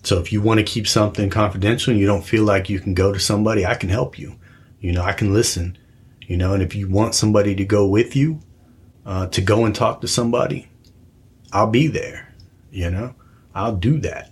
So 0.02 0.18
if 0.18 0.32
you 0.32 0.40
want 0.40 0.58
to 0.58 0.64
keep 0.64 0.86
something 0.86 1.28
confidential 1.28 1.90
and 1.90 2.00
you 2.00 2.06
don't 2.06 2.24
feel 2.24 2.44
like 2.44 2.70
you 2.70 2.80
can 2.80 2.94
go 2.94 3.12
to 3.12 3.18
somebody, 3.18 3.66
I 3.66 3.74
can 3.74 3.88
help 3.88 4.18
you. 4.18 4.36
You 4.80 4.92
know, 4.92 5.02
I 5.02 5.12
can 5.12 5.34
listen. 5.34 5.76
You 6.22 6.36
know, 6.36 6.54
and 6.54 6.62
if 6.62 6.74
you 6.74 6.88
want 6.88 7.14
somebody 7.14 7.54
to 7.56 7.64
go 7.64 7.86
with 7.86 8.16
you, 8.16 8.40
uh, 9.04 9.26
to 9.28 9.40
go 9.40 9.64
and 9.64 9.74
talk 9.74 10.00
to 10.00 10.08
somebody, 10.08 10.68
I'll 11.52 11.70
be 11.70 11.86
there. 11.86 12.32
You 12.70 12.90
know, 12.90 13.14
I'll 13.54 13.76
do 13.76 13.98
that. 14.00 14.30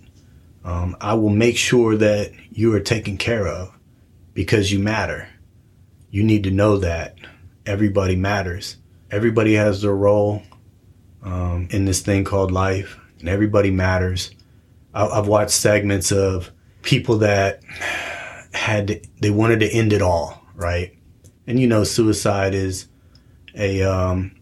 Um, 0.63 0.95
I 0.99 1.13
will 1.13 1.29
make 1.29 1.57
sure 1.57 1.95
that 1.95 2.31
you 2.51 2.73
are 2.73 2.79
taken 2.79 3.17
care 3.17 3.47
of 3.47 3.71
because 4.33 4.71
you 4.71 4.79
matter. 4.79 5.27
You 6.09 6.23
need 6.23 6.43
to 6.43 6.51
know 6.51 6.77
that 6.77 7.17
everybody 7.65 8.15
matters. 8.15 8.77
Everybody 9.11 9.53
has 9.55 9.81
their 9.81 9.95
role 9.95 10.41
um, 11.23 11.67
in 11.71 11.85
this 11.85 12.01
thing 12.01 12.23
called 12.23 12.51
life, 12.51 12.99
and 13.19 13.29
everybody 13.29 13.71
matters. 13.71 14.31
I- 14.93 15.07
I've 15.07 15.27
watched 15.27 15.51
segments 15.51 16.11
of 16.11 16.51
people 16.81 17.19
that 17.19 17.61
had 18.53 19.01
they 19.21 19.29
wanted 19.29 19.59
to 19.61 19.69
end 19.69 19.93
it 19.93 20.01
all, 20.01 20.41
right? 20.55 20.95
And 21.47 21.59
you 21.59 21.67
know, 21.67 21.83
suicide 21.83 22.53
is 22.55 22.87
a 23.55 23.83
um, 23.83 24.35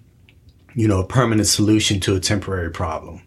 you 0.75 0.87
know 0.87 0.99
a 0.99 1.07
permanent 1.07 1.47
solution 1.47 1.99
to 2.01 2.15
a 2.15 2.19
temporary 2.19 2.71
problem. 2.71 3.21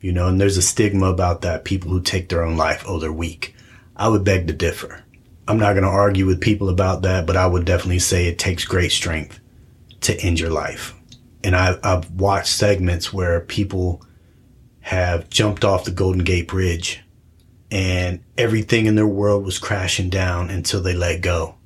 You 0.00 0.12
know, 0.12 0.28
and 0.28 0.40
there's 0.40 0.56
a 0.56 0.62
stigma 0.62 1.06
about 1.06 1.42
that. 1.42 1.64
People 1.64 1.90
who 1.90 2.00
take 2.00 2.28
their 2.28 2.44
own 2.44 2.56
life, 2.56 2.84
oh, 2.86 2.98
they're 2.98 3.12
weak. 3.12 3.54
I 3.96 4.08
would 4.08 4.24
beg 4.24 4.46
to 4.46 4.52
differ. 4.52 5.02
I'm 5.48 5.58
not 5.58 5.72
going 5.72 5.84
to 5.84 5.88
argue 5.88 6.26
with 6.26 6.40
people 6.40 6.68
about 6.68 7.02
that, 7.02 7.26
but 7.26 7.36
I 7.36 7.46
would 7.46 7.64
definitely 7.64 8.00
say 8.00 8.26
it 8.26 8.38
takes 8.38 8.64
great 8.64 8.92
strength 8.92 9.40
to 10.02 10.18
end 10.20 10.38
your 10.38 10.50
life. 10.50 10.94
And 11.42 11.56
I, 11.56 11.78
I've 11.82 12.10
watched 12.10 12.48
segments 12.48 13.12
where 13.12 13.40
people 13.40 14.04
have 14.80 15.30
jumped 15.30 15.64
off 15.64 15.84
the 15.84 15.90
Golden 15.90 16.24
Gate 16.24 16.48
Bridge 16.48 17.02
and 17.70 18.22
everything 18.38 18.86
in 18.86 18.94
their 18.94 19.06
world 19.06 19.44
was 19.44 19.58
crashing 19.58 20.10
down 20.10 20.50
until 20.50 20.82
they 20.82 20.94
let 20.94 21.20
go. 21.20 21.56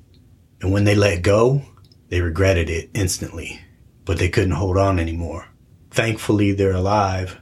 And 0.61 0.71
when 0.71 0.83
they 0.83 0.95
let 0.95 1.21
go, 1.21 1.63
they 2.09 2.21
regretted 2.21 2.69
it 2.69 2.89
instantly, 2.93 3.61
but 4.05 4.17
they 4.17 4.29
couldn't 4.29 4.51
hold 4.51 4.77
on 4.77 4.99
anymore. 4.99 5.47
Thankfully, 5.91 6.53
they're 6.53 6.71
alive. 6.71 7.39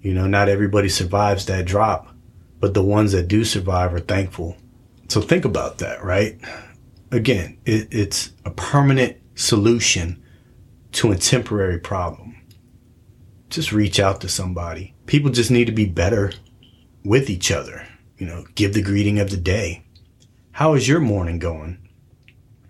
You 0.00 0.14
know, 0.14 0.26
not 0.26 0.48
everybody 0.48 0.88
survives 0.88 1.46
that 1.46 1.66
drop, 1.66 2.14
but 2.60 2.74
the 2.74 2.82
ones 2.82 3.12
that 3.12 3.28
do 3.28 3.44
survive 3.44 3.92
are 3.94 4.00
thankful. 4.00 4.56
So 5.08 5.20
think 5.20 5.44
about 5.44 5.78
that, 5.78 6.04
right? 6.04 6.38
Again, 7.10 7.58
it, 7.64 7.88
it's 7.90 8.32
a 8.44 8.50
permanent 8.50 9.16
solution 9.34 10.22
to 10.92 11.10
a 11.10 11.16
temporary 11.16 11.78
problem. 11.78 12.36
Just 13.48 13.72
reach 13.72 13.98
out 13.98 14.20
to 14.20 14.28
somebody. 14.28 14.94
People 15.06 15.30
just 15.30 15.50
need 15.50 15.66
to 15.66 15.72
be 15.72 15.86
better 15.86 16.32
with 17.04 17.30
each 17.30 17.50
other. 17.50 17.86
You 18.18 18.26
know, 18.26 18.44
give 18.54 18.74
the 18.74 18.82
greeting 18.82 19.18
of 19.18 19.30
the 19.30 19.36
day. 19.36 19.84
How 20.52 20.74
is 20.74 20.88
your 20.88 21.00
morning 21.00 21.38
going? 21.38 21.88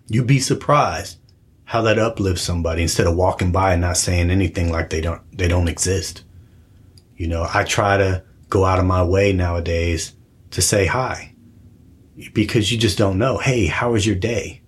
You'd 0.07 0.27
be 0.27 0.39
surprised 0.39 1.18
how 1.69 1.83
that 1.83 1.99
uplifts 1.99 2.41
somebody 2.41 2.81
instead 2.81 3.05
of 3.05 3.15
walking 3.15 3.51
by 3.51 3.73
and 3.73 3.81
not 3.81 3.95
saying 3.95 4.31
anything 4.31 4.71
like 4.71 4.89
they 4.89 5.01
don't 5.01 5.21
they 5.31 5.47
don't 5.47 5.67
exist. 5.67 6.23
You 7.15 7.27
know, 7.27 7.47
I 7.53 7.63
try 7.63 7.95
to 7.95 8.23
go 8.49 8.65
out 8.65 8.79
of 8.79 8.85
my 8.85 9.03
way 9.03 9.33
nowadays 9.33 10.15
to 10.49 10.63
say 10.63 10.87
hi 10.87 11.35
because 12.33 12.71
you 12.71 12.79
just 12.79 12.97
don't 12.97 13.19
know. 13.19 13.37
Hey, 13.37 13.67
how 13.67 13.91
was 13.91 14.07
your 14.07 14.15
day? 14.15 14.63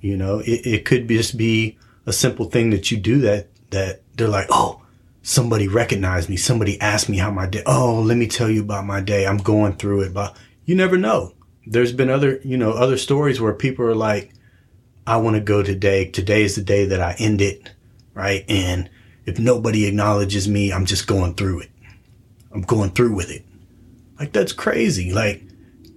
You 0.00 0.16
know, 0.16 0.38
it, 0.38 0.66
it 0.66 0.84
could 0.86 1.08
just 1.08 1.36
be 1.36 1.76
a 2.06 2.12
simple 2.12 2.46
thing 2.46 2.70
that 2.70 2.90
you 2.90 2.96
do 2.96 3.20
that, 3.20 3.48
that 3.70 4.00
they're 4.14 4.26
like, 4.26 4.46
Oh, 4.48 4.80
somebody 5.20 5.68
recognized 5.68 6.30
me. 6.30 6.38
Somebody 6.38 6.80
asked 6.80 7.10
me 7.10 7.18
how 7.18 7.30
my 7.32 7.44
day. 7.44 7.62
Oh, 7.66 8.00
let 8.00 8.16
me 8.16 8.28
tell 8.28 8.48
you 8.48 8.62
about 8.62 8.86
my 8.86 9.02
day. 9.02 9.26
I'm 9.26 9.36
going 9.36 9.74
through 9.74 10.00
it, 10.00 10.14
but 10.14 10.34
you 10.64 10.74
never 10.74 10.96
know. 10.96 11.34
There's 11.66 11.92
been 11.92 12.08
other, 12.08 12.40
you 12.42 12.56
know, 12.56 12.70
other 12.70 12.96
stories 12.96 13.42
where 13.42 13.52
people 13.52 13.84
are 13.84 13.94
like, 13.94 14.33
I 15.06 15.16
want 15.18 15.36
to 15.36 15.40
go 15.40 15.62
today. 15.62 16.06
Today 16.06 16.42
is 16.42 16.56
the 16.56 16.62
day 16.62 16.86
that 16.86 17.00
I 17.00 17.14
end 17.18 17.40
it. 17.40 17.70
Right. 18.14 18.44
And 18.48 18.88
if 19.26 19.38
nobody 19.38 19.86
acknowledges 19.86 20.48
me, 20.48 20.72
I'm 20.72 20.86
just 20.86 21.06
going 21.06 21.34
through 21.34 21.60
it. 21.60 21.70
I'm 22.52 22.62
going 22.62 22.90
through 22.90 23.14
with 23.14 23.30
it. 23.30 23.44
Like 24.18 24.32
that's 24.32 24.52
crazy. 24.52 25.12
Like 25.12 25.42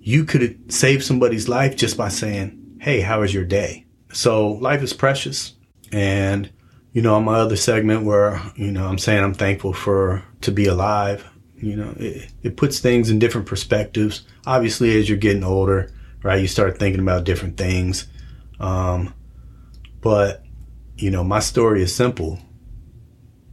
you 0.01 0.25
could 0.25 0.71
save 0.71 1.03
somebody's 1.03 1.47
life 1.47 1.75
just 1.75 1.97
by 1.97 2.09
saying, 2.09 2.77
Hey, 2.81 3.01
how 3.01 3.21
was 3.21 3.33
your 3.33 3.45
day? 3.45 3.85
So 4.11 4.53
life 4.53 4.81
is 4.81 4.93
precious. 4.93 5.53
And, 5.91 6.49
you 6.91 7.01
know, 7.01 7.15
on 7.15 7.25
my 7.25 7.35
other 7.35 7.55
segment 7.55 8.05
where, 8.05 8.41
you 8.55 8.71
know, 8.71 8.87
I'm 8.87 8.97
saying 8.97 9.23
I'm 9.23 9.33
thankful 9.33 9.73
for 9.73 10.23
to 10.41 10.51
be 10.51 10.65
alive, 10.65 11.29
you 11.59 11.75
know, 11.75 11.93
it, 11.97 12.31
it 12.43 12.57
puts 12.57 12.79
things 12.79 13.09
in 13.09 13.19
different 13.19 13.47
perspectives. 13.47 14.25
Obviously, 14.45 14.97
as 14.99 15.09
you're 15.09 15.17
getting 15.17 15.43
older, 15.43 15.91
right, 16.23 16.41
you 16.41 16.47
start 16.47 16.77
thinking 16.77 17.01
about 17.01 17.23
different 17.23 17.57
things. 17.57 18.07
Um, 18.59 19.13
but, 20.01 20.43
you 20.95 21.11
know, 21.11 21.23
my 21.23 21.39
story 21.39 21.81
is 21.81 21.93
simple, 21.93 22.39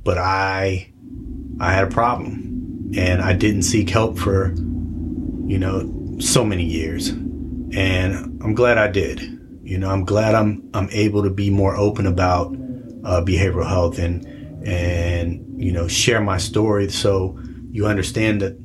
but 0.03 0.19
I, 0.19 0.93
I 1.61 1.73
had 1.73 1.85
a 1.85 1.91
problem 1.91 2.93
and 2.97 3.21
I 3.21 3.33
didn't 3.33 3.63
seek 3.63 3.91
help 3.91 4.19
for, 4.19 4.55
you 5.47 5.59
know, 5.59 6.19
so 6.21 6.45
many 6.45 6.65
years. 6.65 7.09
And 7.09 8.43
I'm 8.43 8.55
glad 8.55 8.79
I 8.79 8.89
did. 8.89 9.21
You 9.63 9.79
know, 9.79 9.91
I'm 9.91 10.05
glad 10.05 10.35
I'm 10.35 10.69
I'm 10.75 10.91
able 10.93 11.23
to 11.23 11.31
be 11.31 11.49
more 11.49 11.75
open 11.75 12.07
about 12.07 12.55
uh, 13.03 13.23
behavioral 13.25 13.67
health 13.67 13.99
and 13.99 14.27
and 14.67 15.61
you 15.61 15.73
know 15.73 15.89
share 15.89 16.21
my 16.21 16.37
story 16.37 16.91
so 16.91 17.39
you 17.71 17.87
understand 17.87 18.43
that 18.43 18.57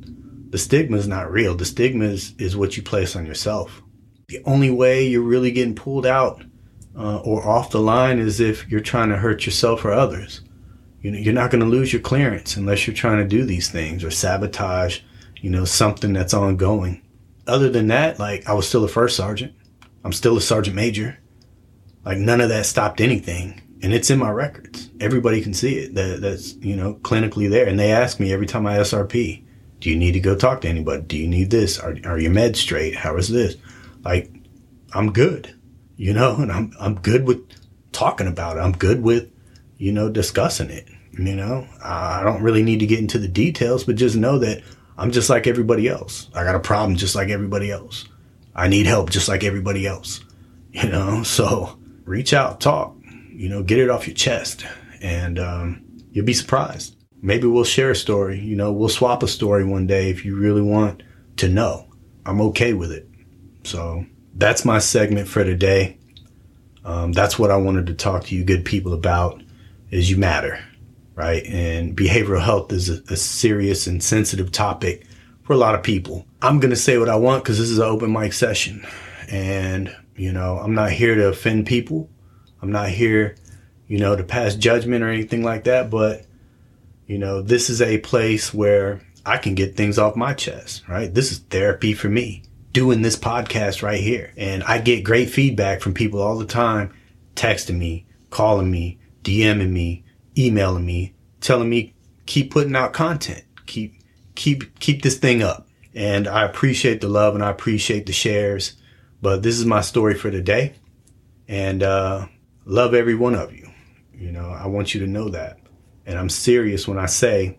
the 0.50 0.58
stigma 0.58 0.96
is 0.96 1.08
not 1.08 1.30
real. 1.30 1.54
The 1.54 1.64
stigma 1.64 2.04
is, 2.04 2.34
is 2.38 2.56
what 2.56 2.76
you 2.76 2.82
place 2.82 3.16
on 3.16 3.24
yourself. 3.24 3.82
The 4.30 4.40
only 4.44 4.70
way 4.70 5.08
you're 5.08 5.22
really 5.22 5.50
getting 5.50 5.74
pulled 5.74 6.06
out 6.06 6.44
uh, 6.96 7.18
or 7.18 7.44
off 7.44 7.72
the 7.72 7.80
line 7.80 8.20
is 8.20 8.38
if 8.38 8.68
you're 8.70 8.78
trying 8.80 9.08
to 9.08 9.16
hurt 9.16 9.44
yourself 9.44 9.84
or 9.84 9.90
others. 9.90 10.42
You 11.02 11.10
know, 11.10 11.18
you're 11.18 11.34
not 11.34 11.50
going 11.50 11.64
to 11.64 11.68
lose 11.68 11.92
your 11.92 12.00
clearance 12.00 12.56
unless 12.56 12.86
you're 12.86 12.94
trying 12.94 13.18
to 13.18 13.26
do 13.26 13.44
these 13.44 13.70
things 13.70 14.04
or 14.04 14.10
sabotage, 14.12 15.00
you 15.40 15.50
know, 15.50 15.64
something 15.64 16.12
that's 16.12 16.32
ongoing. 16.32 17.02
Other 17.48 17.68
than 17.70 17.88
that, 17.88 18.20
like 18.20 18.48
I 18.48 18.52
was 18.52 18.68
still 18.68 18.84
a 18.84 18.88
first 18.88 19.16
sergeant. 19.16 19.52
I'm 20.04 20.12
still 20.12 20.36
a 20.36 20.40
sergeant 20.40 20.76
major. 20.76 21.18
Like 22.04 22.18
none 22.18 22.40
of 22.40 22.50
that 22.50 22.66
stopped 22.66 23.00
anything. 23.00 23.60
And 23.82 23.92
it's 23.92 24.10
in 24.10 24.20
my 24.20 24.30
records. 24.30 24.90
Everybody 25.00 25.40
can 25.42 25.54
see 25.54 25.76
it. 25.76 25.94
That, 25.96 26.20
that's, 26.20 26.54
you 26.56 26.76
know, 26.76 26.94
clinically 27.02 27.50
there. 27.50 27.66
And 27.66 27.80
they 27.80 27.90
ask 27.90 28.20
me 28.20 28.32
every 28.32 28.46
time 28.46 28.64
I 28.64 28.78
SRP, 28.78 29.42
do 29.80 29.90
you 29.90 29.96
need 29.96 30.12
to 30.12 30.20
go 30.20 30.36
talk 30.36 30.60
to 30.60 30.68
anybody? 30.68 31.02
Do 31.02 31.16
you 31.18 31.26
need 31.26 31.50
this? 31.50 31.80
Are, 31.80 31.96
are 32.04 32.18
your 32.20 32.30
meds 32.30 32.56
straight? 32.56 32.94
How 32.94 33.16
is 33.16 33.28
this? 33.28 33.56
Like, 34.02 34.32
I'm 34.92 35.12
good, 35.12 35.54
you 35.96 36.12
know, 36.12 36.36
and 36.36 36.50
I'm, 36.50 36.72
I'm 36.80 36.94
good 36.96 37.26
with 37.26 37.48
talking 37.92 38.26
about 38.26 38.56
it. 38.56 38.60
I'm 38.60 38.72
good 38.72 39.02
with, 39.02 39.30
you 39.78 39.92
know, 39.92 40.10
discussing 40.10 40.70
it. 40.70 40.88
You 41.12 41.34
know, 41.34 41.66
I 41.82 42.22
don't 42.22 42.42
really 42.42 42.62
need 42.62 42.80
to 42.80 42.86
get 42.86 43.00
into 43.00 43.18
the 43.18 43.28
details, 43.28 43.84
but 43.84 43.96
just 43.96 44.16
know 44.16 44.38
that 44.38 44.62
I'm 44.96 45.10
just 45.10 45.28
like 45.28 45.46
everybody 45.46 45.88
else. 45.88 46.30
I 46.34 46.44
got 46.44 46.54
a 46.54 46.60
problem 46.60 46.96
just 46.96 47.14
like 47.14 47.28
everybody 47.28 47.70
else. 47.70 48.06
I 48.54 48.68
need 48.68 48.86
help 48.86 49.10
just 49.10 49.28
like 49.28 49.44
everybody 49.44 49.86
else. 49.86 50.20
You 50.72 50.88
know, 50.88 51.22
so 51.24 51.78
reach 52.04 52.32
out, 52.32 52.60
talk, 52.60 52.94
you 53.32 53.48
know, 53.48 53.62
get 53.62 53.78
it 53.78 53.90
off 53.90 54.06
your 54.06 54.16
chest 54.16 54.64
and 55.00 55.38
um, 55.38 55.84
you'll 56.12 56.24
be 56.24 56.32
surprised. 56.32 56.96
Maybe 57.22 57.46
we'll 57.46 57.64
share 57.64 57.90
a 57.90 57.96
story, 57.96 58.38
you 58.38 58.56
know, 58.56 58.72
we'll 58.72 58.88
swap 58.88 59.22
a 59.22 59.28
story 59.28 59.64
one 59.64 59.86
day 59.86 60.10
if 60.10 60.24
you 60.24 60.36
really 60.36 60.62
want 60.62 61.02
to 61.36 61.48
know. 61.48 61.86
I'm 62.24 62.40
okay 62.42 62.72
with 62.72 62.92
it. 62.92 63.09
So 63.64 64.06
that's 64.34 64.64
my 64.64 64.78
segment 64.78 65.28
for 65.28 65.44
today. 65.44 65.98
Um, 66.84 67.12
that's 67.12 67.38
what 67.38 67.50
I 67.50 67.56
wanted 67.56 67.86
to 67.88 67.94
talk 67.94 68.24
to 68.24 68.34
you 68.34 68.44
good 68.44 68.64
people 68.64 68.92
about 68.94 69.42
is 69.90 70.10
you 70.10 70.16
matter, 70.16 70.62
right? 71.14 71.44
And 71.44 71.96
behavioral 71.96 72.42
health 72.42 72.72
is 72.72 72.88
a, 72.88 73.02
a 73.12 73.16
serious 73.16 73.86
and 73.86 74.02
sensitive 74.02 74.50
topic 74.50 75.06
for 75.42 75.52
a 75.52 75.58
lot 75.58 75.74
of 75.74 75.82
people. 75.82 76.26
I'm 76.40 76.58
going 76.58 76.70
to 76.70 76.76
say 76.76 76.96
what 76.96 77.08
I 77.08 77.16
want 77.16 77.44
because 77.44 77.58
this 77.58 77.70
is 77.70 77.78
an 77.78 77.84
open 77.84 78.12
mic 78.12 78.32
session. 78.32 78.86
And, 79.28 79.94
you 80.16 80.32
know, 80.32 80.58
I'm 80.58 80.74
not 80.74 80.92
here 80.92 81.14
to 81.14 81.28
offend 81.28 81.66
people. 81.66 82.08
I'm 82.62 82.72
not 82.72 82.88
here, 82.88 83.36
you 83.86 83.98
know, 83.98 84.16
to 84.16 84.24
pass 84.24 84.54
judgment 84.54 85.04
or 85.04 85.10
anything 85.10 85.42
like 85.42 85.64
that. 85.64 85.90
But, 85.90 86.24
you 87.06 87.18
know, 87.18 87.42
this 87.42 87.68
is 87.68 87.82
a 87.82 87.98
place 87.98 88.54
where 88.54 89.02
I 89.26 89.36
can 89.36 89.54
get 89.54 89.76
things 89.76 89.98
off 89.98 90.16
my 90.16 90.32
chest, 90.32 90.88
right? 90.88 91.12
This 91.12 91.30
is 91.30 91.38
therapy 91.38 91.92
for 91.92 92.08
me 92.08 92.42
doing 92.72 93.02
this 93.02 93.16
podcast 93.16 93.82
right 93.82 94.00
here. 94.00 94.32
And 94.36 94.62
I 94.64 94.78
get 94.78 95.04
great 95.04 95.30
feedback 95.30 95.80
from 95.80 95.94
people 95.94 96.20
all 96.20 96.38
the 96.38 96.46
time, 96.46 96.94
texting 97.34 97.78
me, 97.78 98.06
calling 98.30 98.70
me, 98.70 98.98
DMing 99.22 99.70
me, 99.70 100.04
emailing 100.38 100.86
me, 100.86 101.14
telling 101.40 101.68
me 101.68 101.94
keep 102.26 102.52
putting 102.52 102.76
out 102.76 102.92
content, 102.92 103.44
keep 103.66 103.94
keep 104.34 104.78
keep 104.78 105.02
this 105.02 105.18
thing 105.18 105.42
up. 105.42 105.66
And 105.94 106.28
I 106.28 106.44
appreciate 106.44 107.00
the 107.00 107.08
love 107.08 107.34
and 107.34 107.44
I 107.44 107.50
appreciate 107.50 108.06
the 108.06 108.12
shares. 108.12 108.76
But 109.20 109.42
this 109.42 109.58
is 109.58 109.66
my 109.66 109.80
story 109.80 110.14
for 110.14 110.30
today. 110.30 110.74
And 111.48 111.82
uh, 111.82 112.26
love 112.64 112.94
every 112.94 113.16
one 113.16 113.34
of 113.34 113.52
you. 113.52 113.68
You 114.14 114.30
know, 114.30 114.48
I 114.50 114.66
want 114.68 114.94
you 114.94 115.00
to 115.00 115.06
know 115.06 115.28
that. 115.30 115.58
And 116.06 116.18
I'm 116.18 116.28
serious 116.28 116.86
when 116.86 116.98
I 116.98 117.06
say 117.06 117.58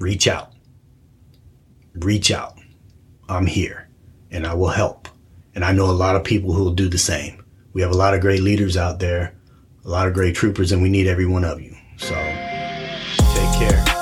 reach 0.00 0.26
out. 0.26 0.52
Reach 1.94 2.30
out. 2.30 2.58
I'm 3.28 3.46
here 3.46 3.85
and 4.30 4.46
I 4.46 4.54
will 4.54 4.68
help. 4.68 5.08
And 5.54 5.64
I 5.64 5.72
know 5.72 5.86
a 5.86 5.92
lot 5.92 6.16
of 6.16 6.24
people 6.24 6.52
who 6.52 6.64
will 6.64 6.74
do 6.74 6.88
the 6.88 6.98
same. 6.98 7.44
We 7.72 7.82
have 7.82 7.90
a 7.90 7.96
lot 7.96 8.14
of 8.14 8.20
great 8.20 8.40
leaders 8.40 8.76
out 8.76 8.98
there, 8.98 9.34
a 9.84 9.88
lot 9.88 10.06
of 10.06 10.14
great 10.14 10.34
troopers, 10.34 10.72
and 10.72 10.82
we 10.82 10.88
need 10.88 11.06
every 11.06 11.26
one 11.26 11.44
of 11.44 11.60
you. 11.60 11.74
So 11.96 12.14
take 13.34 13.58
care. 13.58 13.95